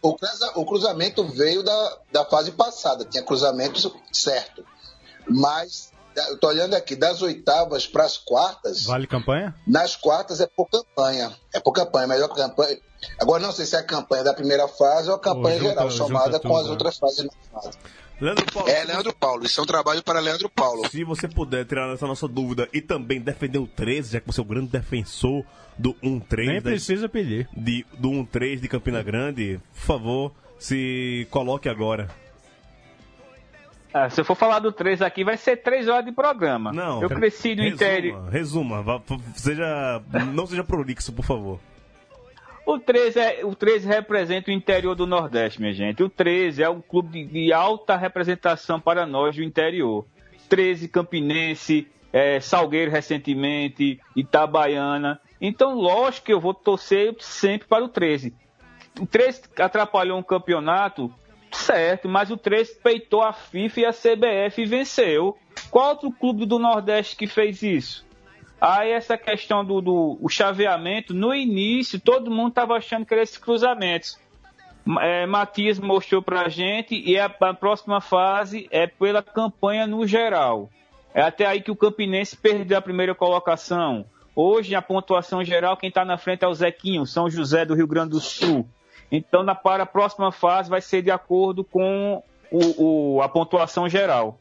[0.01, 4.65] o, cruza- o cruzamento veio da, da fase passada, tinha cruzamento certo.
[5.29, 9.55] Mas, eu tô olhando aqui, das oitavas para as quartas, Vale campanha?
[9.67, 11.33] nas quartas é por campanha.
[11.53, 12.79] É por campanha, melhor campanha.
[13.21, 15.91] Agora não sei se é a campanha da primeira fase ou a campanha junta- geral,
[15.91, 16.71] somada com tudo, as né?
[16.71, 17.25] outras fases.
[17.53, 17.79] na fase.
[18.19, 18.69] Leandro Paulo.
[18.71, 20.89] É Leandro Paulo, isso é um trabalho para Leandro Paulo.
[20.89, 24.41] Se você puder tirar essa nossa dúvida e também defender o 13, já que você
[24.41, 25.45] é o grande defensor
[25.79, 27.47] do 1-3 Nem da- precisa pedir.
[27.55, 32.09] de, do 1-3 de Campina Grande, por favor, se coloque agora.
[34.05, 36.71] Ah, se eu for falar do 3 aqui, vai ser 3 horas de programa.
[36.73, 37.01] Não.
[37.03, 38.29] eu cresci no resuma, interior.
[38.29, 40.03] Resuma, f- seja,
[40.35, 41.59] não seja prolixo, por favor.
[42.67, 46.03] O 13, é, o 13 representa o interior do Nordeste, minha gente.
[46.03, 50.05] O 13 é um clube de, de alta representação para nós do interior.
[50.49, 55.21] 13 Campinense, é, Salgueiro recentemente, Itabaiana.
[55.41, 58.35] Então, lógico que eu vou torcer sempre para o 13.
[59.01, 61.13] O 13 atrapalhou um campeonato,
[61.53, 65.37] certo, mas o 13 peitou a FIFA e a CBF e venceu.
[65.71, 68.07] Qual outro clube do Nordeste que fez isso?
[68.61, 73.23] Aí essa questão do, do o chaveamento, no início todo mundo estava achando que eram
[73.23, 74.19] esses cruzamentos.
[75.01, 80.71] É, Matias mostrou pra gente e a, a próxima fase é pela campanha no geral.
[81.13, 84.05] É até aí que o Campinense perdeu a primeira colocação.
[84.35, 87.87] Hoje, a pontuação geral, quem está na frente é o Zequinho, São José do Rio
[87.87, 88.69] Grande do Sul.
[89.11, 93.89] Então, na, para a próxima fase, vai ser de acordo com o, o, a pontuação
[93.89, 94.39] geral.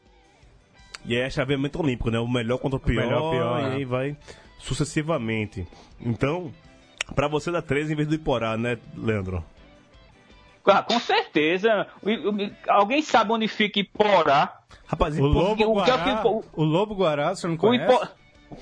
[1.04, 2.18] E é chaveamento olímpico, né?
[2.18, 3.74] O melhor contra o pior, melhor, pior, e né?
[3.76, 4.16] aí vai
[4.58, 5.66] sucessivamente.
[6.00, 6.52] Então,
[7.14, 9.44] pra você dar 13 em vez do Iporá, né, Leandro?
[10.68, 11.86] Ah, com certeza.
[12.02, 14.58] O- o- Alguém sabe onde fica Iporá?
[14.88, 17.58] Rapaz, O Lobo o que é Guará, que- o- o Lobo Guará, você não O
[17.58, 17.92] conhece?
[17.94, 18.08] Ipo...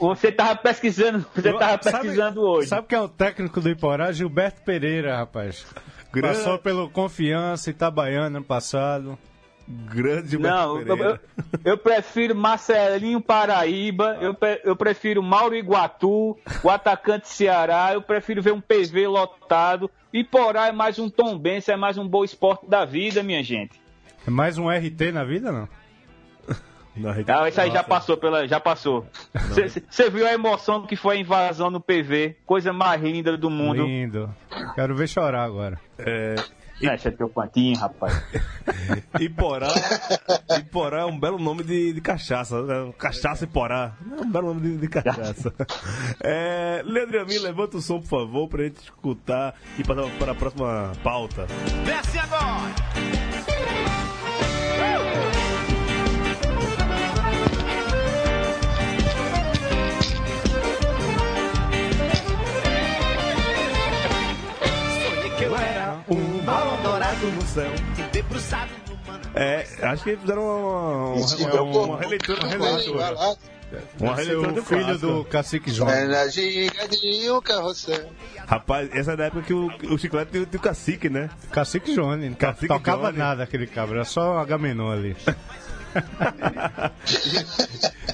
[0.01, 2.69] Você tava pesquisando, você Eu- tava sabe- pesquisando hoje.
[2.69, 4.13] Sabe quem é o técnico do Iporá?
[4.13, 5.67] Gilberto Pereira, rapaz.
[6.15, 9.19] Grande- Passou pelo Confiança Itabaiana ano passado.
[9.67, 11.19] grande Não, eu,
[11.65, 18.43] eu- prefiro Marcelinho Paraíba, eu, pre- eu prefiro Mauro Iguatu, o atacante Ceará, eu prefiro
[18.43, 19.91] ver um PV lotado.
[20.13, 23.81] Iporá é mais um Tom Benz, é mais um bom esporte da vida, minha gente.
[24.27, 25.69] É mais um RT na vida, não?
[26.97, 27.89] Não, Ah, isso aí já Nossa.
[27.89, 29.07] passou pela, já passou.
[29.91, 33.85] Você viu a emoção que foi a invasão no PV, coisa mais linda do mundo.
[33.85, 34.33] Lindo.
[34.75, 35.81] Quero ver chorar agora.
[35.99, 36.37] É,
[36.81, 38.21] Deixa teu pantinho, rapaz.
[39.21, 39.69] Iporá,
[40.59, 42.63] Iporá é um belo nome de, de cachaça.
[42.63, 42.93] né?
[42.99, 43.93] Cachaça Iporá.
[44.19, 45.53] É um belo nome de, de cachaça.
[46.23, 50.35] É, Leandro Amin, levanta o som, por favor, pra gente escutar e passar para a
[50.35, 51.47] próxima pauta.
[51.85, 53.24] Desce agora!
[67.55, 67.71] Céu.
[69.35, 72.41] É, acho que fizeram uma, uma, uma, vou- uma releitura.
[72.41, 73.37] Uma Vai, vai releitura,
[73.99, 75.07] uma é releitura o do filho clássico.
[75.07, 75.91] do cacique João.
[75.91, 78.09] É na ginga de um carrossel.
[78.47, 81.29] Rapaz, essa é da época que o, o chiclete tinha tinha o cacique, né?
[81.51, 81.93] Cacique
[82.29, 83.19] não Cacique tocava Johnny.
[83.19, 85.17] nada aquele cabra, era só Agamenon ali.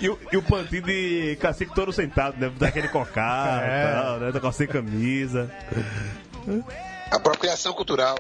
[0.01, 2.51] E o, e o pantinho de cacique todo sentado, né?
[2.59, 3.83] Daquele cocado É.
[3.85, 4.33] e tal, né?
[4.33, 5.51] Tá sem camisa.
[7.11, 8.17] Apropriação cultural.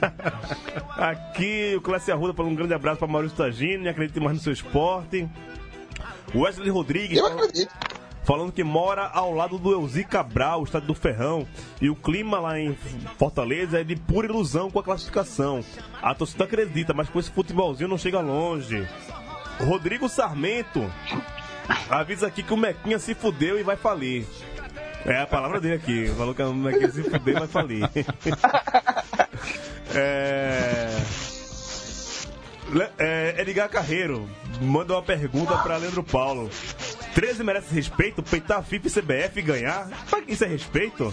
[0.96, 4.52] Aqui o Classe Arruda falando um grande abraço para Maurício Tagini, acredite mais no seu
[4.52, 5.28] esporte.
[6.34, 7.72] Wesley Rodrigues Eu falando, acredito.
[8.22, 11.46] falando que mora ao lado do Elzi Cabral, estádio do Ferrão.
[11.80, 12.74] E o clima lá em
[13.18, 15.64] Fortaleza é de pura ilusão com a classificação.
[16.00, 18.86] A torcida acredita, mas com esse futebolzinho não chega longe.
[19.66, 20.90] Rodrigo Sarmento
[21.90, 24.24] avisa aqui que o Mequinha se fudeu e vai falir.
[25.06, 26.08] É a palavra dele aqui.
[26.16, 27.88] Falou que o Mequinha se fudeu e vai falir.
[29.94, 30.96] é...
[32.98, 34.28] É, Edgar Carreiro
[34.60, 36.48] manda uma pergunta pra Leandro Paulo.
[37.14, 38.22] 13 merece respeito?
[38.22, 39.88] Peitar a FIFA e CBF e ganhar?
[40.24, 41.12] Que Isso é respeito?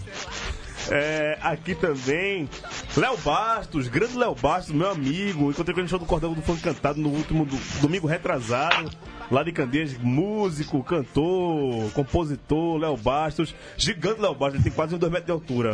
[0.90, 2.48] É, aqui também,
[2.96, 5.50] Léo Bastos, grande Léo Bastos, meu amigo.
[5.50, 8.90] Encontrei com ele no show do Cordão do Funk Cantado no último do- domingo retrasado.
[9.30, 13.54] Lá de Candeias, músico, cantor, compositor, Léo Bastos.
[13.76, 15.74] Gigante Léo Bastos, ele tem quase uns 2 metros de altura.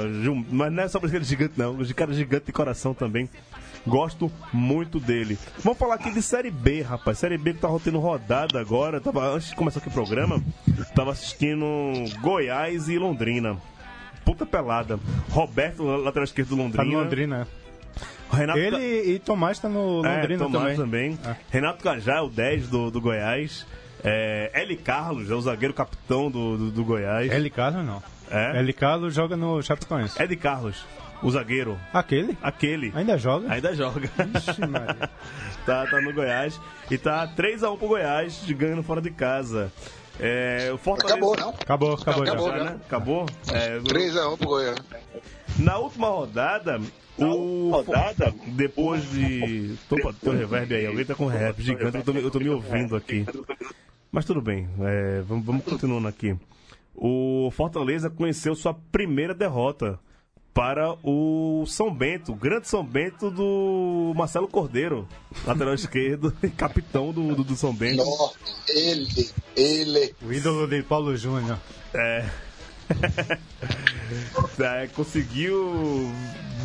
[0.49, 1.73] Mas não é só por ele gigante, não.
[1.79, 3.29] O cara é gigante de coração também.
[3.85, 5.37] Gosto muito dele.
[5.59, 7.19] Vamos falar aqui de Série B, rapaz.
[7.19, 8.99] Série B que tá tendo rodada agora.
[8.99, 10.41] Tava, antes de começar aqui o programa,
[10.95, 11.65] tava assistindo
[12.21, 13.57] Goiás e Londrina.
[14.25, 14.97] Puta pelada.
[15.29, 16.85] Roberto, lateral esquerdo do Tá Londrina.
[16.85, 17.47] no Londrina.
[18.34, 21.15] Renato Ele e Tomás tá no Ca- Londrina é, Tomás também.
[21.17, 21.36] também.
[21.49, 23.65] Renato Cajá, o 10 do, do Goiás.
[24.03, 27.31] É, Eli Carlos, é o zagueiro capitão do, do, do Goiás.
[27.31, 27.49] L.
[27.49, 28.03] Carlos não.
[28.29, 28.57] É?
[28.59, 28.73] L.
[28.73, 30.21] Carlos joga no Chapecoense.
[30.21, 30.84] Ed Carlos,
[31.21, 31.79] o zagueiro.
[31.93, 32.38] Aquele?
[32.41, 32.91] Aquele.
[32.95, 33.49] Ainda joga?
[33.51, 34.09] Ainda joga.
[34.36, 35.09] Ixi, Maria.
[35.65, 36.59] tá, tá no Goiás.
[36.91, 39.71] E tá 3x1 pro Goiás, ganhando fora de casa.
[40.19, 41.15] É, o Fortaleza...
[41.15, 41.49] Acabou, não?
[41.49, 42.57] Acabou, acabou, Acabou, já.
[42.57, 42.79] Já, né?
[42.86, 43.25] Acabou?
[43.53, 44.77] É, 3x1 pro Goiás.
[45.59, 46.79] Na última rodada,
[47.18, 47.70] o.
[47.72, 48.34] Rodada?
[48.47, 49.76] Depois de.
[49.89, 50.86] Opa, tem um reverb aí.
[50.86, 53.26] Alguém tá com um reverb gigante, eu tô, me- eu tô me ouvindo aqui.
[54.11, 56.36] Mas tudo bem, é, vamos, vamos continuando aqui.
[56.95, 59.99] O Fortaleza conheceu sua primeira derrota
[60.53, 65.07] para o São Bento, o grande São Bento do Marcelo Cordeiro,
[65.47, 67.97] lateral esquerdo e capitão do, do, do São Bento.
[68.05, 68.38] Nossa,
[68.70, 70.14] ele, ele.
[70.22, 71.57] O ídolo de Paulo Júnior.
[71.91, 72.30] É,
[74.59, 76.11] É, conseguiu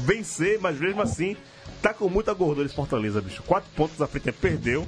[0.05, 1.37] vencer, mas mesmo assim
[1.81, 3.43] tá com muita gordura esse Fortaleza, bicho.
[3.45, 4.87] Quatro pontos à frente, perdeu,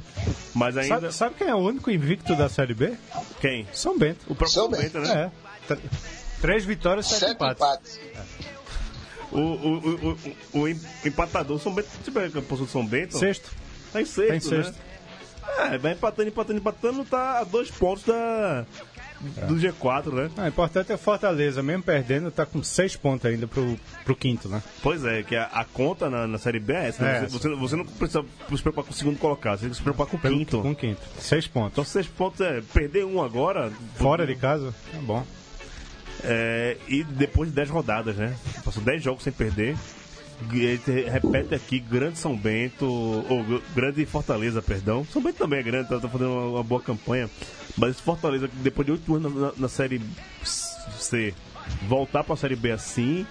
[0.55, 0.95] mas ainda.
[1.01, 2.95] Sabe, sabe quem é o único invicto da Série B?
[3.41, 3.67] Quem?
[3.73, 4.21] São Bento.
[4.29, 5.31] O próprio São São Bento, né?
[5.69, 5.75] É.
[5.75, 5.81] Tr-
[6.41, 7.63] Três vitórias, sete, Sete empates.
[7.63, 8.01] empates.
[9.31, 10.19] O, o, o,
[10.55, 13.17] o, o em- empatador, São Bento, ver a posição do São Bento.
[13.19, 13.51] Sexto.
[13.93, 14.73] Tá em sexto, Tá em sexto.
[14.73, 15.75] né?
[15.75, 18.65] É, vai empatando, empatando, empatando, tá a dois pontos da,
[19.47, 20.31] do G4, né?
[20.37, 24.17] Ah, o importante é o Fortaleza, mesmo perdendo, tá com seis pontos ainda pro, pro
[24.17, 24.63] quinto, né?
[24.83, 27.03] Pois é, que a, a conta na, na Série B é essa.
[27.05, 27.19] né?
[27.19, 29.77] É você, você, você não precisa se preocupar com o segundo colocado, você tem que
[29.77, 30.61] se preocupar com o Pelo- quinto.
[30.63, 31.01] Com o quinto.
[31.19, 31.73] Seis pontos.
[31.73, 33.71] Então seis pontos é perder um agora.
[33.97, 35.25] Fora de casa, é bom.
[36.25, 38.35] É, e depois de 10 rodadas, né?
[38.65, 39.75] Passou 10 jogos sem perder.
[41.11, 45.05] Repete aqui, grande São Bento, ou gr- grande Fortaleza, perdão.
[45.13, 47.29] São Bento também é grande, tá, tá fazendo uma, uma boa campanha.
[47.77, 50.01] Mas esse Fortaleza, depois de 8 anos na, na- Série
[50.43, 51.35] C,
[51.89, 53.27] voltar pra Série B assim.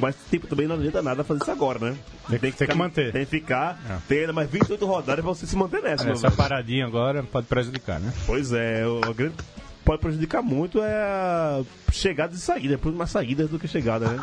[0.00, 1.96] Mas tipo, também não adianta nada fazer isso agora, né?
[2.28, 3.12] Tem que- tem que manter.
[3.12, 3.76] Tem que ficar.
[3.90, 3.98] É.
[4.06, 7.48] Tem ainda mais 28 rodadas pra você se manter nessa, meu Essa paradinha agora pode
[7.48, 8.12] prejudicar, né?
[8.24, 9.34] Pois é, o, a grande
[9.84, 11.62] pode prejudicar muito é a
[11.92, 14.22] chegada e saída, por mais saídas do que chegada, né?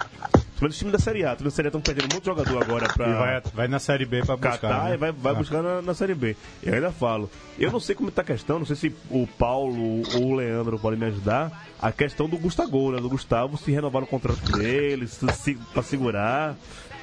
[0.60, 2.88] Mas o time da Série A, time da Série A estão perdendo muito jogador agora
[2.92, 4.58] pra E vai, vai na Série B pra buscar.
[4.58, 4.94] catar né?
[4.96, 5.36] e vai, vai Ah.
[5.36, 6.36] buscar na, na Série B.
[6.64, 7.30] Eu ainda falo,
[7.60, 10.80] eu não sei como tá a questão, não sei se o Paulo ou o Leandro
[10.80, 13.00] podem me ajudar, a questão do Gustavo, né?
[13.00, 16.56] Do Gustavo se renovar o contrato dele, se, se, pra segurar,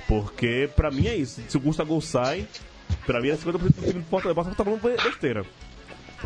[0.08, 2.48] porque pra mim é isso, se o Gustavo sai,
[3.06, 5.44] pra mim é 50% do time do Fortaleza, Basta tá falando besteira.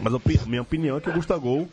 [0.01, 1.69] Mas a minha opinião é que o Gustavo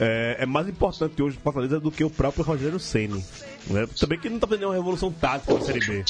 [0.00, 3.24] é, é mais importante hoje no Fortaleza do que o próprio Rogério Ceni.
[3.68, 3.86] Né?
[3.98, 6.04] Também que não tá fazendo nenhuma revolução tática na Série B.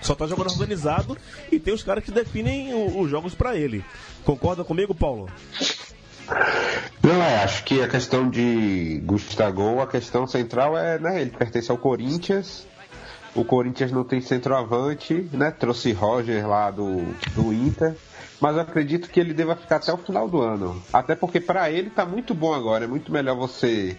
[0.00, 1.16] Só tá jogando organizado
[1.50, 3.84] e tem os caras que definem o- os jogos pra ele.
[4.24, 5.28] Concorda comigo, Paulo?
[7.02, 11.70] Não, é, acho que a questão de Gustavo, a questão central é, né, ele pertence
[11.70, 12.66] ao Corinthians,
[13.34, 17.02] o Corinthians não tem centroavante, né, trouxe Roger lá do,
[17.34, 17.96] do Inter,
[18.42, 21.90] mas acredito que ele deva ficar até o final do ano, até porque para ele
[21.90, 23.96] tá muito bom agora, é muito melhor você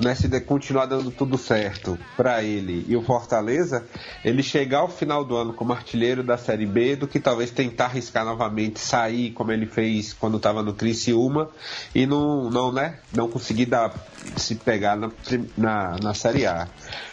[0.00, 3.86] né, se continuar dando tudo certo para ele e o Fortaleza,
[4.24, 7.84] ele chegar ao final do ano como artilheiro da Série B do que talvez tentar
[7.84, 11.50] arriscar novamente sair como ele fez quando estava no Criciúma
[11.94, 13.94] e não, não, né, não conseguir dar,
[14.34, 15.10] se pegar na,
[15.58, 16.66] na, na Série A.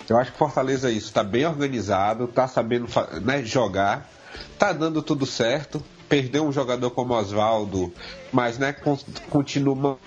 [0.08, 2.88] Eu acho que Fortaleza é isso, está bem organizado, está sabendo
[3.22, 4.10] né, jogar,
[4.58, 5.84] tá dando tudo certo.
[6.12, 7.94] Perdeu um jogador como Oswaldo,
[8.34, 9.00] mas né, con-
[9.30, 9.98] continua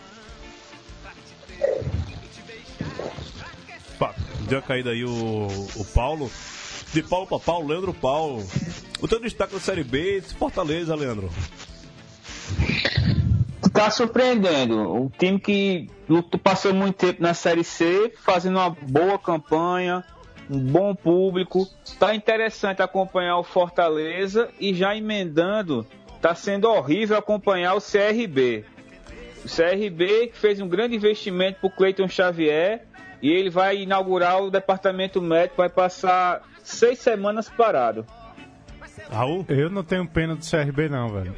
[3.98, 6.30] Pá, deu a caída aí o, o Paulo.
[6.92, 8.46] De Paulo pra Paulo, Leandro Paulo.
[9.00, 11.30] O teu destaque da Série B, Fortaleza, Leandro.
[13.72, 14.78] Tá surpreendendo.
[14.94, 15.88] Um time que
[16.42, 20.05] passou muito tempo na Série C, fazendo uma boa campanha,
[20.51, 21.66] um bom público.
[21.99, 25.86] Tá interessante acompanhar o Fortaleza e já emendando,
[26.20, 28.64] tá sendo horrível acompanhar o CRB.
[29.45, 32.86] O CRB que fez um grande investimento pro Cleiton Xavier
[33.20, 38.07] e ele vai inaugurar o departamento médico, vai passar seis semanas parado.
[39.11, 39.45] Raul?
[39.49, 41.34] Eu não tenho pena do CRB, não, velho.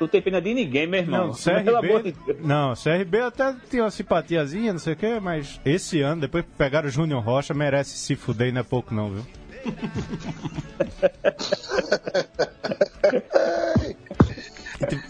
[0.00, 1.26] Não tem pena de ninguém, meu irmão.
[1.28, 1.34] Não,
[1.64, 2.32] Pelo amor de CRB.
[2.34, 2.46] Deus.
[2.46, 6.50] Não, CRB até tem uma simpatiazinha, não sei o quê, mas esse ano, depois que
[6.56, 9.26] pegaram o Júnior Rocha, merece se fuder e não é pouco, não, viu?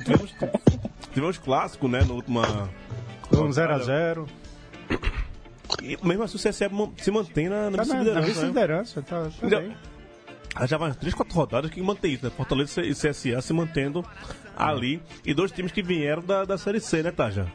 [0.04, 0.34] Tivemos,
[1.12, 2.68] tivemos clássico, né, na última.
[3.32, 4.26] Um 0x0.
[5.82, 6.68] E mesmo assim o CSE
[6.98, 8.26] se mantém na, na Tá na, na vice-liderança, né?
[8.26, 9.76] vice-liderança, tá, tá Já- bem.
[10.66, 12.32] Já vai 3, 4 rodadas que mantém isso, né?
[12.36, 14.04] Fortaleza e CSA se mantendo
[14.68, 15.02] ali.
[15.24, 17.52] E dois times que vieram da, da Série C, né, Taja?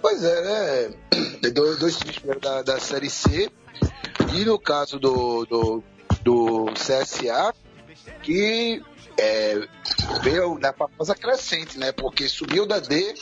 [0.00, 1.50] Pois é, né?
[1.50, 3.50] Dois, dois times vieram da, da Série C.
[4.34, 5.84] E no caso do, do,
[6.22, 7.54] do CSA,
[8.22, 8.82] que
[9.18, 9.68] é,
[10.22, 11.92] veio na famosa crescente, né?
[11.92, 13.14] Porque subiu da D,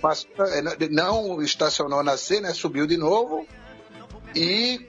[0.00, 2.52] passou, é, não estacionou na C, né?
[2.54, 3.46] Subiu de novo
[4.34, 4.86] e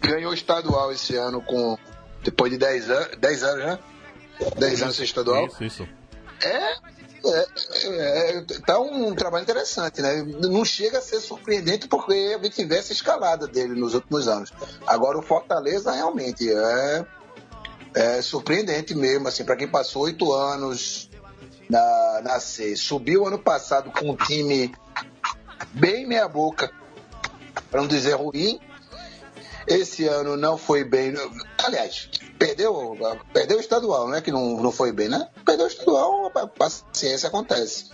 [0.00, 1.76] ganhou o estadual esse ano com
[2.22, 3.78] depois de 10 anos, 10 anos, né?
[4.58, 5.46] 10 anos estadual.
[5.46, 5.88] Isso, isso.
[6.42, 6.74] É,
[7.24, 10.22] é, é, tá um trabalho interessante, né?
[10.22, 14.52] Não chega a ser surpreendente porque a gente essa escalada dele nos últimos anos.
[14.86, 17.06] Agora o Fortaleza realmente é,
[17.94, 21.10] é surpreendente mesmo, assim, para quem passou oito anos
[21.68, 22.76] na, na C.
[22.76, 24.72] Subiu ano passado com um time
[25.72, 26.70] bem meia boca,
[27.70, 28.60] para não dizer ruim.
[29.68, 31.14] Esse ano não foi bem.
[31.62, 32.08] Aliás,
[32.38, 32.96] perdeu,
[33.32, 35.28] perdeu o estadual, não é que não, não foi bem, né?
[35.44, 37.90] Perdeu o estadual, a paciência acontece.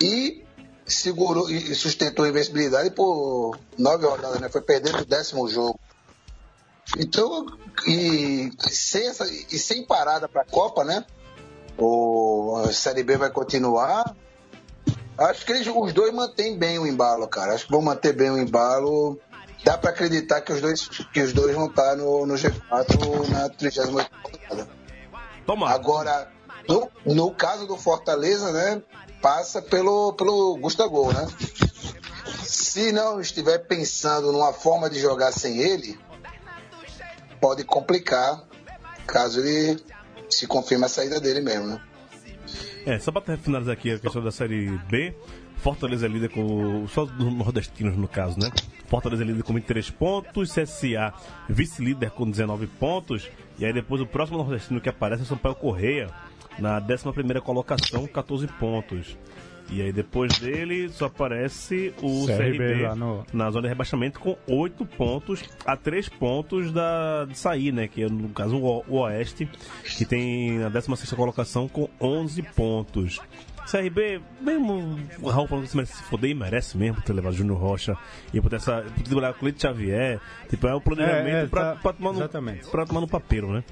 [0.00, 0.44] E
[0.86, 4.48] segurou e sustentou a invencibilidade por nove rodadas, né?
[4.48, 5.78] Foi perdendo o décimo jogo.
[6.98, 7.46] Então,
[7.86, 11.04] e sem, essa, e sem parada para a Copa, né?
[11.78, 14.14] O, a Série B vai continuar.
[15.16, 17.54] Acho que eles, os dois mantêm bem o embalo, cara.
[17.54, 19.18] Acho que vão manter bem o embalo.
[19.64, 23.48] Dá para acreditar que os dois, que os dois vão estar no, no G4 na
[23.48, 24.68] 38 rodada.
[25.46, 25.70] Toma.
[25.70, 26.30] Agora,
[26.68, 28.82] no, no caso do Fortaleza, né?
[29.22, 31.26] Passa pelo, pelo Gustavo, né?
[32.42, 35.98] Se não estiver pensando numa forma de jogar sem ele,
[37.40, 38.42] pode complicar
[39.06, 39.82] caso ele
[40.28, 41.80] se confirme a saída dele mesmo, né?
[42.86, 45.16] É, só pra finalizar aqui a questão da Série B,
[45.64, 46.86] Fortaleza é líder com.
[46.88, 48.50] Só dos nordestinos, no caso, né?
[48.86, 51.12] Fortaleza é líder com 23 pontos, CSA
[51.48, 55.54] vice-líder com 19 pontos, e aí depois o próximo nordestino que aparece é o Sampaio
[55.54, 56.10] Correia,
[56.58, 59.16] na 11 colocação, 14 pontos.
[59.70, 64.36] E aí depois dele só aparece o CRB CRB, no- na zona de rebaixamento com
[64.46, 67.88] 8 pontos a 3 pontos da, de sair, né?
[67.88, 69.48] Que é no caso o, o Oeste,
[69.96, 73.18] que tem a 16 colocação com 11 pontos.
[73.70, 77.34] CRB, mesmo o Raul falando que se merece se foder e merece mesmo ter levado
[77.34, 77.96] Júnior Rocha
[78.32, 80.20] e por essa, por ter trabalhado com o Leite Xavier.
[80.50, 82.66] Tipo, é um planejamento É, é, pra, tá- pra tomar no, exatamente.
[82.68, 83.64] pra tomar no papeiro, né?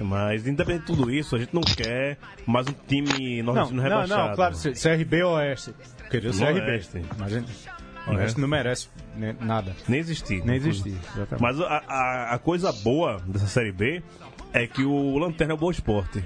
[0.00, 3.88] Mas, independente de tudo isso, a gente não quer mais um time Não, nordestino não,
[3.88, 4.28] rebaixado.
[4.28, 5.72] não, claro, C- CRB ou Oeste.
[6.10, 6.60] Queria o CRB.
[6.60, 7.02] Oeste.
[7.16, 7.52] Mas a gente-
[8.08, 8.88] o Oeste não merece
[9.40, 9.74] nada.
[9.88, 10.44] Nem existir.
[10.44, 10.96] Nem existir.
[11.14, 11.40] Exatamente.
[11.42, 14.02] Mas a, a, a coisa boa dessa Série B
[14.52, 16.24] é que o Lanterna é o Boa Esporte.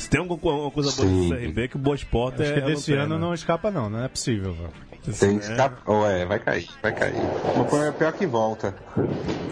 [0.00, 1.28] Se tem alguma uma coisa boa Sim.
[1.28, 3.70] dessa Série B, é que o Boa Esporte Acho é que desse ano não escapa,
[3.70, 3.90] não.
[3.90, 4.70] Não é possível, velho.
[5.18, 5.40] Tem né?
[5.40, 5.78] escapa.
[5.84, 7.14] Ou é, vai cair, vai cair.
[7.54, 8.74] Mas é pior que volta.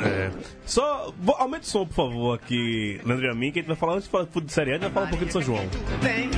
[0.00, 0.30] É.
[0.64, 3.76] Só, aumente o som, por favor, aqui, Leandro e a mim, que a gente vai
[3.76, 5.26] falar, antes de falar de futebol de Série A, a gente vai falar um pouquinho
[5.26, 5.68] de São João.
[6.00, 6.30] Vem,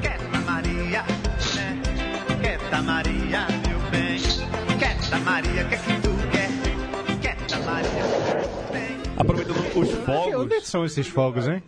[0.00, 1.02] quieta Maria,
[1.54, 1.82] né?
[2.40, 4.18] Quieta Maria, meu bem.
[4.78, 6.50] Quieta Maria, que que tu quer?
[7.20, 8.39] Quieta Maria.
[9.20, 10.34] Aproveitando os fogos.
[10.40, 11.62] Onde é que são esses fogos, hein?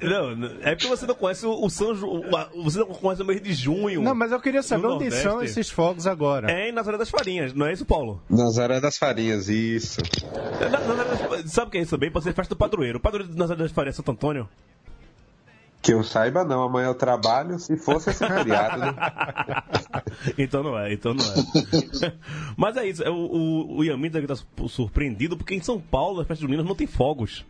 [0.00, 2.22] Não, é porque você não conhece o, São João.
[2.64, 4.02] Você não conhece o mês de junho.
[4.02, 5.22] Não, mas eu queria saber onde Nordeste.
[5.22, 6.50] são esses fogos agora.
[6.50, 8.22] É em Nazaré das Farinhas, não é isso, Paulo?
[8.28, 10.00] Nazaré das Farinhas, isso.
[10.60, 11.04] Na- Nazaré
[11.42, 12.10] das- Sabe o que é isso também?
[12.10, 12.98] Pode ser festa do padroeiro.
[12.98, 14.48] O padroeiro de Nazaré das Farinhas é Santo Antônio.
[15.84, 16.62] Que eu saiba, não.
[16.62, 17.58] Amanhã eu trabalho.
[17.58, 18.94] Se fosse esse feriado, né?
[20.38, 22.12] então não é, então não é.
[22.56, 25.78] Mas é isso, é, o, o, o Yamin deve estar su- surpreendido porque em São
[25.78, 27.44] Paulo, as festas juninas, não tem fogos.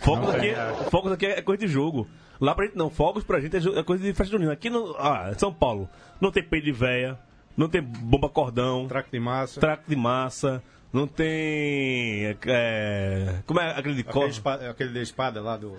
[0.00, 0.52] Fogos, aqui,
[0.90, 2.06] fogos aqui é coisa de jogo.
[2.40, 4.52] Lá pra gente não, fogos pra gente é, é coisa de festa junina.
[4.52, 4.94] Aqui no.
[4.98, 5.88] Ah, São Paulo,
[6.20, 7.18] não tem peito de véia,
[7.56, 9.58] não tem bomba cordão, Traque de massa.
[9.58, 12.36] traco de massa, não tem.
[12.46, 14.28] É, como é aquele de Aquele, cor?
[14.28, 15.76] espada, aquele da espada lá do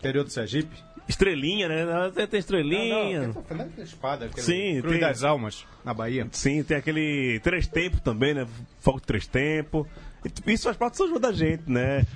[0.00, 0.74] interior do Sergipe.
[1.08, 2.10] Estrelinha, né?
[2.14, 3.28] Tem, tem estrelinha.
[3.28, 6.26] Não, não, espada, aquele Sim, Cruz tem- das Almas, na Bahia.
[6.32, 8.46] Sim, tem aquele três tempos também, né?
[8.80, 9.86] Fogo de três tempos.
[10.46, 12.06] Isso faz parte do São João da gente, né?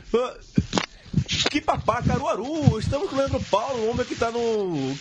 [1.51, 2.78] Que papá, Caruaru!
[2.78, 4.95] Estamos com o Leandro Paulo, o homem que tá no.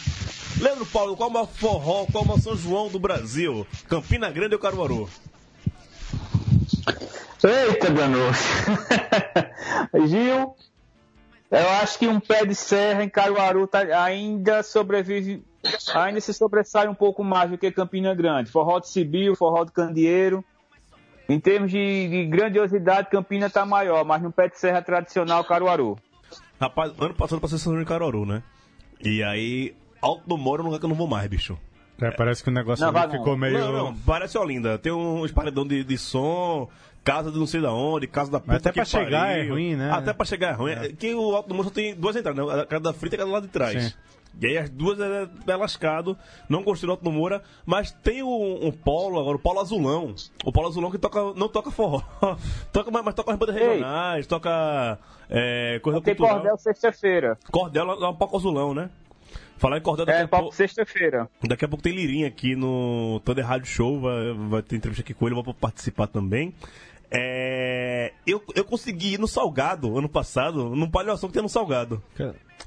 [0.60, 3.66] Leandro Paulo, qual é o maior forró, qual é o maior São João do Brasil?
[3.88, 5.10] Campina Grande ou Caruaru?
[7.44, 8.38] Eita, Danos.
[10.10, 10.56] Gil,
[11.62, 15.44] eu acho que um pé de serra em Caruaru tá- ainda sobrevive,
[15.94, 18.50] ainda se sobressai um pouco mais do que Campina Grande.
[18.52, 20.44] Forró de Cibio, forró de Candeeiro.
[21.30, 25.98] Em termos de, de grandiosidade, Campina tá maior, mas no pé de serra tradicional, Caruaru.
[26.60, 28.44] Rapaz, ano passado passei São João em Caruaru, né?
[29.02, 31.58] E aí, Alto do Moro é um lugar que eu não vou mais, bicho.
[32.02, 33.18] É, parece que o negócio Não, ali vai não.
[33.24, 33.58] ficou meio.
[33.60, 34.78] Não, não, parece Olinda.
[34.78, 36.68] Tem uns paredão de, de som,
[37.04, 39.44] casa de não sei da onde, casa da puta até que pra chegar pariu.
[39.44, 39.92] é ruim, né?
[39.92, 40.72] Até pra chegar é ruim.
[40.72, 40.90] É.
[40.90, 42.62] Que o Alto do só tem duas entradas, né?
[42.62, 43.84] A casa da frita e a casa do lado de trás.
[43.84, 43.94] Sim.
[44.42, 46.18] E aí as duas é, é lascado.
[46.50, 50.16] Não gostei do Alto do Moura, mas tem um, um polo agora, o Polo Azulão.
[50.44, 52.02] O Polo Azulão que toca, não toca forró.
[52.74, 53.62] toca, mas, mas toca as bandas Ei.
[53.62, 54.98] regionais, toca
[55.30, 56.40] é, coisa Tem cultural.
[56.40, 57.38] cordel sexta-feira.
[57.52, 58.90] Cordel lá no Palco Azulão, né?
[59.58, 60.56] Falar em Cordel daqui É, a pouco.
[60.56, 61.30] sexta-feira.
[61.48, 65.14] Daqui a pouco tem Lirinha aqui no Thunder Rádio Show, vai, vai ter entrevista aqui
[65.14, 66.54] com ele, eu vou participar também.
[67.16, 72.02] É, eu, eu consegui ir no Salgado ano passado, num palhação que tem no Salgado.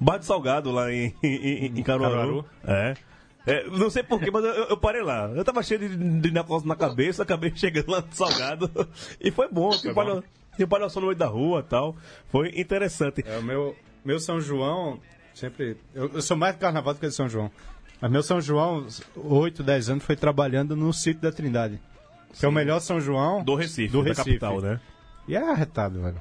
[0.00, 2.14] Bar de Salgado lá em, em, em Caruaru.
[2.14, 2.44] Caruaru?
[2.64, 2.94] É.
[3.48, 5.30] É, não sei porquê, mas eu, eu parei lá.
[5.34, 8.70] Eu tava cheio de, de negócio na cabeça, acabei chegando lá no Salgado.
[9.20, 10.04] E foi bom, tinha, bom.
[10.04, 10.22] palha-
[10.56, 11.96] tinha palhação no meio da rua e tal.
[12.28, 13.24] Foi interessante.
[13.26, 13.74] É, o meu,
[14.04, 15.00] meu São João,
[15.34, 15.76] sempre.
[15.94, 17.50] Eu, eu sou mais de carnaval do que de São João.
[18.00, 18.86] Mas meu São João,
[19.16, 21.80] 8, 10 anos, foi trabalhando no sítio da Trindade.
[22.38, 24.38] Que é o melhor São João Do Recife, do da Recife.
[24.38, 24.80] capital, né?
[25.28, 26.16] E é arretado, velho.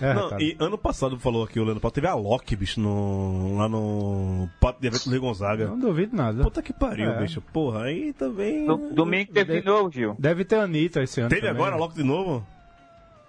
[0.00, 3.56] É, Não, e ano passado falou aqui o Leandro Paulo, teve a Loki, bicho, no,
[3.56, 5.66] lá no pato de evento do Rio Gonzaga.
[5.66, 6.42] Não duvido nada.
[6.42, 7.20] Puta que pariu, É.
[7.20, 7.40] bicho.
[7.52, 8.66] Porra, aí também.
[8.66, 10.16] Do- Domingo teve de novo, Gil.
[10.18, 11.28] Deve ter Anitta esse ano.
[11.30, 11.80] Teve também, agora a né?
[11.80, 12.46] Loki de novo?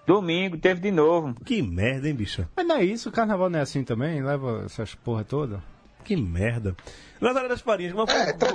[0.05, 1.35] Domingo teve de novo.
[1.45, 2.45] Que merda, hein, bicho?
[2.55, 4.21] Mas não é isso, o carnaval não é assim também?
[4.23, 5.61] Leva essas porra toda.
[6.03, 6.75] Que merda.
[7.19, 8.33] Nazaré das Farinhas, como É, foi?
[8.33, 8.47] tá.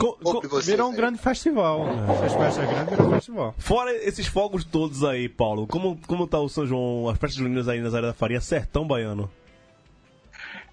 [0.00, 0.96] Co- co- vocês Virou um aí.
[0.96, 1.86] grande festival.
[2.14, 3.54] Essas festas grandes viram um festival.
[3.58, 7.68] Fora esses fogos todos aí, Paulo, como, como tá o São João, as festas juninas
[7.68, 9.30] aí na Nazaré da Farinha, sertão baiano?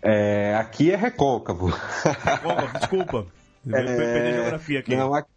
[0.01, 1.67] É, aqui é recôncavo.
[1.69, 3.26] Desculpa, desculpa.
[3.72, 4.95] É, Perdi a geografia aqui.
[4.95, 5.30] Não, aqui,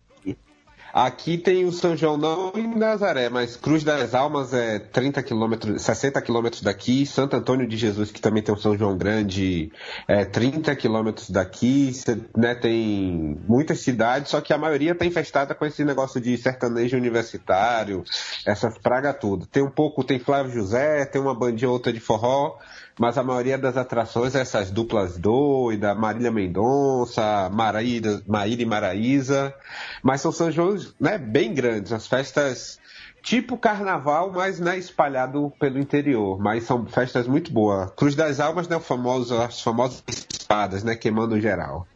[0.95, 5.83] aqui tem o São João não em Nazaré, mas Cruz das Almas é 30 quilômetros,
[5.83, 9.73] 60 quilômetros daqui, Santo Antônio de Jesus, que também tem um São João grande,
[10.07, 11.91] é 30 quilômetros daqui,
[12.37, 16.97] né, tem muitas cidades, só que a maioria tá infestada com esse negócio de sertanejo
[16.97, 18.05] universitário,
[18.47, 19.47] essas pragas tudo.
[19.47, 22.57] Tem um pouco, tem Flávio José, tem uma bandinha ou outra de forró,
[22.99, 29.55] mas a maioria das atrações é essas duplas doidas, Marília Mendonça, Maraíra, Maíra e Maraísa,
[30.03, 32.79] mas são São Joões né, bem grandes, as festas
[33.23, 37.91] tipo carnaval, mas né, espalhado pelo interior, mas são festas muito boas.
[37.97, 41.87] Cruz das Almas, né, o famoso, as famosas espadas, né, queimando geral.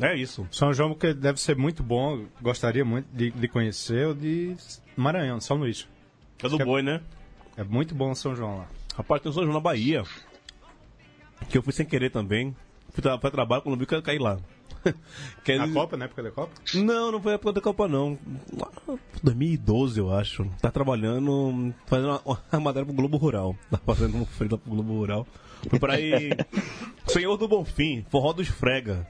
[0.00, 0.48] É isso.
[0.50, 4.56] São João que deve ser muito bom, gostaria muito de, de conhecer o de
[4.96, 5.86] Maranhão, São Luís.
[6.42, 7.00] É do Que- boi, né?
[7.56, 8.66] É muito bom São João lá.
[8.96, 10.04] Rapaz, tem um São João na Bahia.
[11.48, 12.54] Que eu fui sem querer também.
[12.90, 14.38] Fui tra pra trabalho, quando vi que eu caí lá.
[15.44, 16.52] Que Na Copa, na época da Copa?
[16.74, 18.18] Não, não foi a época da Copa, não.
[18.52, 18.68] Lá,
[19.22, 20.44] 2012, eu acho.
[20.60, 23.56] Tá trabalhando, fazendo uma, uma matéria pro Globo Rural.
[23.70, 25.26] Tá fazendo um frente pro Globo Rural.
[25.68, 26.30] Fui pra aí.
[27.06, 29.06] Senhor do Bonfim, Forró dos Frega.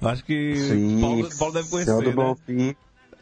[0.00, 0.54] Acho que
[1.00, 2.16] Paulo, Paulo deve conhecer, Senhor do né?
[2.16, 2.76] Bonfim.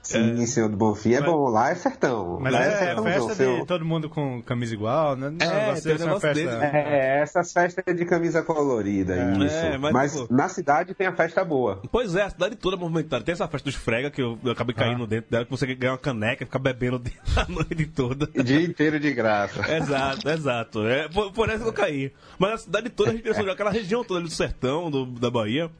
[0.05, 2.39] Sim, Senhor do Bonfim é Mas- bom, lá é sertão.
[2.41, 5.31] Mas lá é, é sertão, festa seu- de todo mundo com camisa igual, né?
[5.31, 6.35] Não, É, tem um é negócio festa...
[6.59, 6.77] desse.
[6.77, 9.55] É, essas festas de camisa colorida, isso.
[9.57, 11.81] É, mas, mas tipo- na cidade tem a festa boa.
[11.91, 13.25] Pois é, a cidade toda é movimentada.
[13.25, 15.93] Tem essa festa dos frega que eu, eu acabei caindo dentro dela, que você ganha
[15.93, 17.03] uma caneca e fica bebendo
[17.37, 18.29] a noite toda.
[18.37, 19.61] O dia inteiro de graça.
[19.75, 20.87] Exato, exato.
[20.87, 22.13] É, por, por essa que eu caí.
[22.39, 25.71] Mas a cidade toda, a gente aquela região toda ali do sertão, do, da Bahia,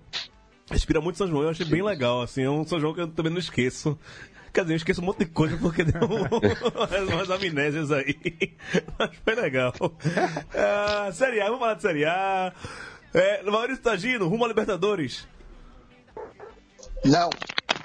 [0.73, 1.43] inspira muito São João.
[1.43, 2.43] Eu achei bem legal, assim.
[2.43, 3.99] É um São João que eu também não esqueço.
[4.53, 6.31] Quer dizer, eu esqueço um monte de coisa porque deu umas,
[7.12, 8.17] umas amnésias aí.
[8.99, 9.75] Mas foi legal.
[10.55, 12.53] Ah, série A, vamos falar de Série A.
[13.12, 15.27] É, Maurício Tagino, rumo a Libertadores.
[17.05, 17.31] Não,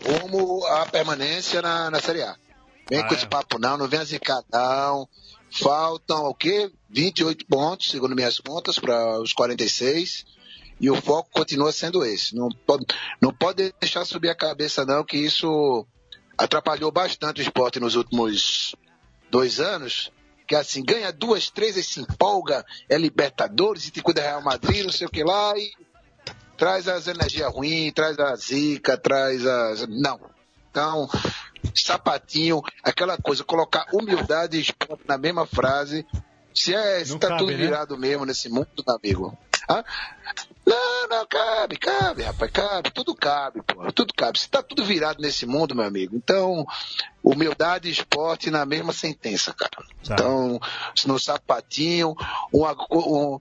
[0.06, 2.36] rumo à permanência na, na Série A.
[2.90, 3.18] Vem Ah, com é?
[3.18, 5.08] esse papo não, não vem zicar não.
[5.52, 6.72] Faltam o quê?
[6.90, 10.26] 28 pontos, segundo minhas contas, para os 46.
[10.80, 12.36] E o foco continua sendo esse.
[12.36, 12.86] Não pode,
[13.22, 15.86] não pode deixar subir a cabeça não, que isso
[16.38, 18.76] atrapalhou bastante o esporte nos últimos
[19.30, 20.12] dois anos.
[20.48, 24.84] Que assim, ganha duas, três e se empolga, é Libertadores, e te cuida Real Madrid,
[24.84, 25.72] não sei o que lá, e
[26.58, 29.88] traz as energias ruins, traz a zica, traz as.
[29.88, 30.20] Não.
[30.72, 31.10] Então,
[31.76, 36.06] sapatinho, aquela coisa, colocar humildade e esporte na mesma frase.
[36.54, 37.58] Se, é, tá cabe, tudo né?
[37.58, 39.38] virado mesmo nesse mundo, meu amigo.
[39.70, 39.84] Hã?
[40.65, 44.39] Não, não, cabe, cabe, rapaz, cabe, tudo cabe, pô, tudo cabe.
[44.39, 46.65] Se tá tudo virado nesse mundo, meu amigo, então,
[47.24, 49.72] humildade e esporte na mesma sentença, cara.
[50.05, 50.13] Tá.
[50.13, 50.59] Então,
[51.07, 52.15] no sapatinho,
[52.53, 53.39] uma, um-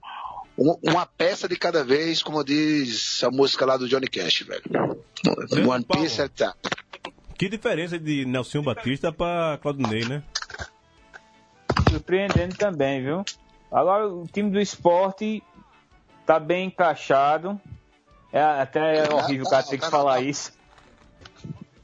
[0.57, 4.63] um- uma peça de cada vez, como diz a música lá do Johnny Cash, velho.
[5.69, 6.03] One Paulo.
[6.03, 6.75] piece at a time.
[7.37, 10.23] Que diferença de Nelson Batista pra Claudinei, né?
[11.89, 13.23] Surpreendendo também, viu?
[13.71, 15.43] Agora o time do esporte
[16.29, 17.59] tá bem encaixado.
[18.31, 20.53] É até é horrível o cara ter que falar isso.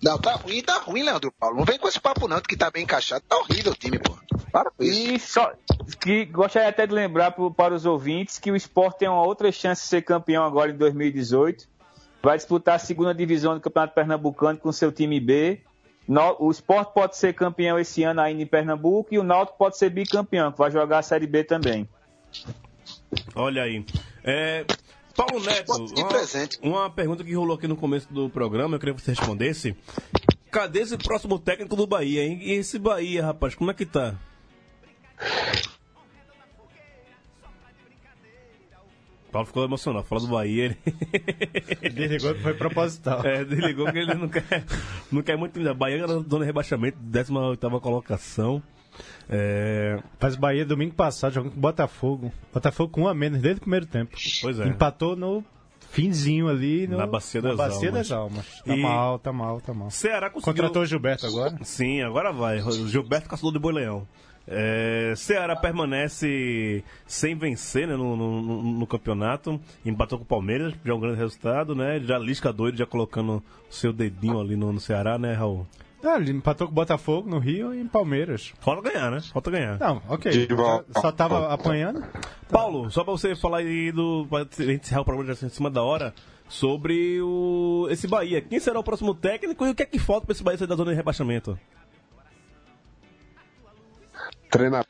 [0.03, 1.57] Não, tá ruim, tá ruim, Leandro Paulo.
[1.57, 3.23] Não vem com esse papo não, que tá bem encaixado.
[3.27, 4.15] Tá horrível o time, pô.
[4.51, 4.93] Para com isso.
[5.15, 5.51] E só
[5.99, 9.51] que gostaria até de lembrar pro- para os ouvintes que o esporte tem uma outra
[9.51, 11.67] chance de ser campeão agora em 2018.
[12.21, 15.59] Vai disputar a segunda divisão do Campeonato Pernambucano com seu time B.
[16.07, 19.75] No- o esporte pode ser campeão esse ano ainda em Pernambuco e o Náutico pode
[19.75, 21.89] ser bicampeão, que vai jogar a Série B também.
[23.35, 23.83] Olha aí.
[24.27, 24.65] É,
[25.15, 25.71] Paulo Neto,
[26.63, 29.75] uma, uma pergunta que rolou aqui no começo do programa, eu queria que você respondesse.
[30.51, 32.39] Cadê esse próximo técnico do Bahia, hein?
[32.41, 34.15] E esse Bahia, rapaz, como é que tá?
[39.31, 40.77] Paulo ficou emocionado, falou do Bahia,
[41.81, 43.21] ele Desligou que foi proposital.
[43.25, 44.65] é, desligou que ele não quer,
[45.11, 45.59] não quer muito.
[45.69, 48.63] A Bahia era zona de rebaixamento, 18 colocação.
[49.29, 52.31] É, Faz Bahia domingo passado, jogando com o Botafogo.
[52.53, 54.15] Botafogo com um a menos desde o primeiro tempo.
[54.41, 54.67] pois é.
[54.67, 55.43] Empatou no
[55.89, 58.07] finzinho ali no, Na Bacia das Bacia Almas.
[58.09, 58.61] das Almas.
[58.65, 59.89] Tá E- mal, tá mal, tá mal.
[59.89, 60.53] Ceará conseguiu...
[60.53, 61.57] Contratou o Gilberto agora?
[61.63, 62.61] Sim, agora vai.
[62.61, 64.07] O Gilberto Caçador de Boi Leão.
[64.47, 69.59] É, Ceará permanece sem vencer né, no, no- no- campeonato.
[69.83, 71.99] Empatou com o Palmeiras, já é um grande resultado, né?
[71.99, 73.37] Já lisca doido, já colocando
[73.69, 75.65] o seu dedinho ali no, no Ceará, né, Raul?
[76.05, 78.53] Ah, ele empatou com o Botafogo no Rio e em Palmeiras.
[78.59, 79.21] Falta ganhar, né?
[79.33, 79.79] Falta ganhar.
[79.79, 80.47] Não, ok.
[80.47, 81.01] Volta.
[81.01, 82.03] Só tava apanhando.
[82.49, 84.27] Paulo, só pra você falar aí do.
[84.29, 86.13] Pra gente encerrar o programa já em cima da hora.
[86.47, 88.39] Sobre o, esse Bahia.
[88.39, 90.67] Quem será o próximo técnico e o que é que falta pra esse Bahia sair
[90.67, 91.57] da zona de rebaixamento?
[94.51, 94.85] Treinador.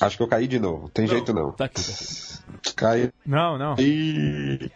[0.00, 0.90] Acho que eu caí de novo.
[0.90, 1.52] Tem jeito não.
[1.52, 1.80] Tá aqui.
[1.82, 2.72] tá.
[2.76, 3.10] Caí.
[3.24, 3.76] Não, não.
[3.78, 4.70] E...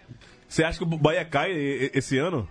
[0.48, 1.52] Você acha que o Bahia cai
[1.92, 2.48] esse ano?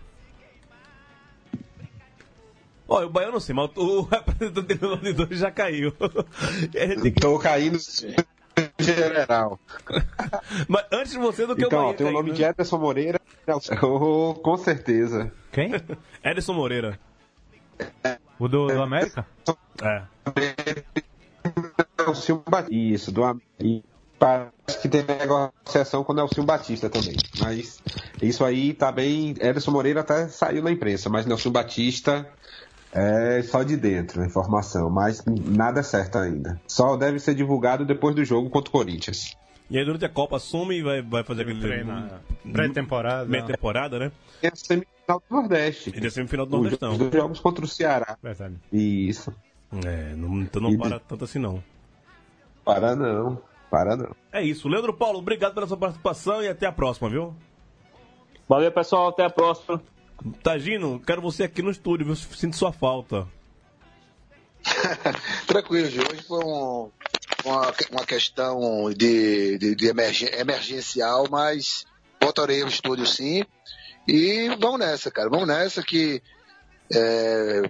[2.88, 5.94] Olha, o Bahia eu não sei, mas o representante do Nome 2 já caiu.
[6.74, 7.78] E Tô caindo
[8.80, 9.60] general.
[10.68, 12.36] Mas antes de você do que Então, o ó, Bahia tem o nome né?
[12.36, 13.20] de Ederson Moreira.
[13.82, 15.32] Oh, com certeza.
[15.54, 15.72] Quem?
[16.22, 17.00] Edson Moreira.
[18.38, 19.26] O do, do América?
[19.82, 20.02] É.
[22.50, 22.74] Batista.
[22.74, 23.82] Isso, do Am- e
[24.20, 27.16] parece que tem negociação com o Nelson Batista também.
[27.40, 27.82] Mas
[28.22, 29.30] isso aí tá bem.
[29.40, 32.28] Ederson Moreira até saiu na imprensa, mas Nelson Batista
[32.98, 34.90] é só de dentro a informação.
[34.90, 36.60] Mas nada é certo ainda.
[36.68, 39.36] Só deve ser divulgado depois do jogo contra o Corinthians.
[39.70, 42.22] E aí durante a Copa assume e vai, vai fazer aquele Treina.
[42.52, 43.26] Pré-temporada.
[43.26, 44.12] meia temporada, né?
[44.42, 45.92] E a semifinal do Nordeste.
[45.96, 46.98] E da semifinal do Os Nordestão.
[46.98, 48.18] dois jogos contra o Ceará.
[48.24, 48.56] Verdade.
[48.72, 49.34] Isso.
[49.86, 51.62] É, não, então não E- para tanto assim não.
[52.64, 53.42] Para não.
[53.70, 54.16] Para não.
[54.32, 54.70] É isso.
[54.70, 57.36] Leandro Paulo, obrigado pela sua participação e até a próxima, viu?
[58.48, 59.10] Valeu, pessoal.
[59.10, 59.82] Até a próxima.
[60.44, 62.16] Tagino, quero você aqui no estúdio, viu?
[62.16, 63.28] Sinto sua falta.
[65.48, 66.04] Tranquilo, Gil.
[66.12, 66.92] Hoje foi um-
[67.46, 71.86] uma, uma questão de, de, de emergen- emergencial, mas
[72.22, 73.44] voltarei ao estúdio sim.
[74.08, 75.30] E vamos nessa, cara.
[75.30, 76.22] Vamos nessa que
[76.94, 77.62] é,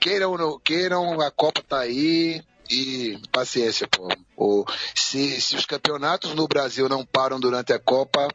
[0.00, 4.66] queiram queiram, a Copa tá aí e paciência, pô.
[4.94, 8.28] Se, se os campeonatos no Brasil não param durante a Copa,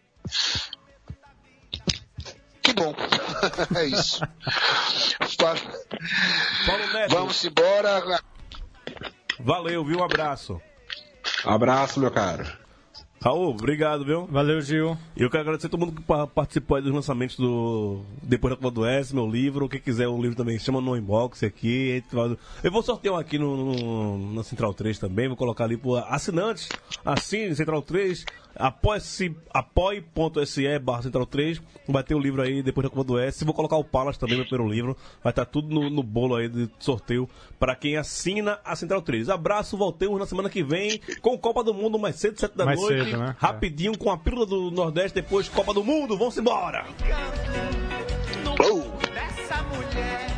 [2.74, 2.94] que bom.
[3.78, 4.20] é isso.
[6.66, 8.22] Paulo Neto, Vamos embora.
[9.40, 10.00] valeu, viu?
[10.00, 10.62] Um abraço.
[11.46, 12.46] Abraço, meu caro.
[13.24, 14.26] Raul, obrigado, viu?
[14.26, 14.98] Valeu, Gil.
[15.16, 18.52] E eu quero agradecer a todo mundo que pa- participou aí dos lançamentos do Depois
[18.52, 19.70] da Copa do S, meu livro.
[19.70, 22.04] Quem quiser o livro também, chama no inbox aqui.
[22.64, 25.28] Eu vou sortear um aqui no, no- na Central 3 também.
[25.28, 26.68] Vou colocar ali para assinantes.
[27.06, 30.04] Assine Central 3 apoie.se apoie
[30.80, 31.62] barra central 3.
[31.88, 33.43] Vai ter o um livro aí depois da Copa do S.
[33.43, 34.97] Vou colocar o Palas também, meu primeiro livro.
[35.24, 37.30] Vai estar tudo no, no bolo aí de sorteio
[37.60, 39.30] para quem assina a Central 3.
[39.30, 42.80] Abraço, voltemos na semana que vem com Copa do Mundo mais cedo, 7 da mais
[42.80, 43.06] noite.
[43.06, 43.36] Cedo, né?
[43.39, 43.45] É.
[43.45, 46.18] Rapidinho com a pílula do Nordeste, depois Copa do Mundo.
[46.18, 46.86] Vamos embora!
[48.60, 50.31] Oh.